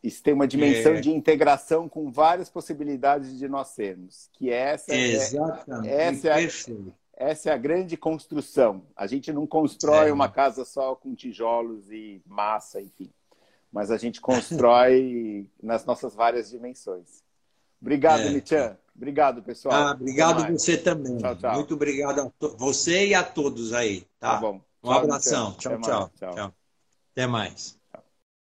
[0.04, 1.02] Isso tem uma dimensão é.
[1.02, 4.30] de integração com várias possibilidades de nós sermos.
[4.34, 5.90] Que essa é, Exatamente.
[5.90, 8.86] É, essa, é a, essa é a grande construção.
[8.96, 10.14] A gente não constrói é.
[10.14, 13.12] uma casa só com tijolos e massa, enfim.
[13.72, 17.24] Mas a gente constrói nas nossas várias dimensões.
[17.82, 18.30] Obrigado, é.
[18.30, 18.78] Michan.
[18.96, 19.76] Obrigado, pessoal.
[19.76, 21.18] Ah, obrigado você também.
[21.18, 21.54] Tchau, tchau.
[21.54, 24.02] Muito obrigado a você e a todos aí.
[24.20, 24.62] Tá, tá bom.
[24.84, 25.54] Um tchau, abração.
[25.54, 26.54] Tchau, tchau, tchau.
[27.12, 27.77] Até mais.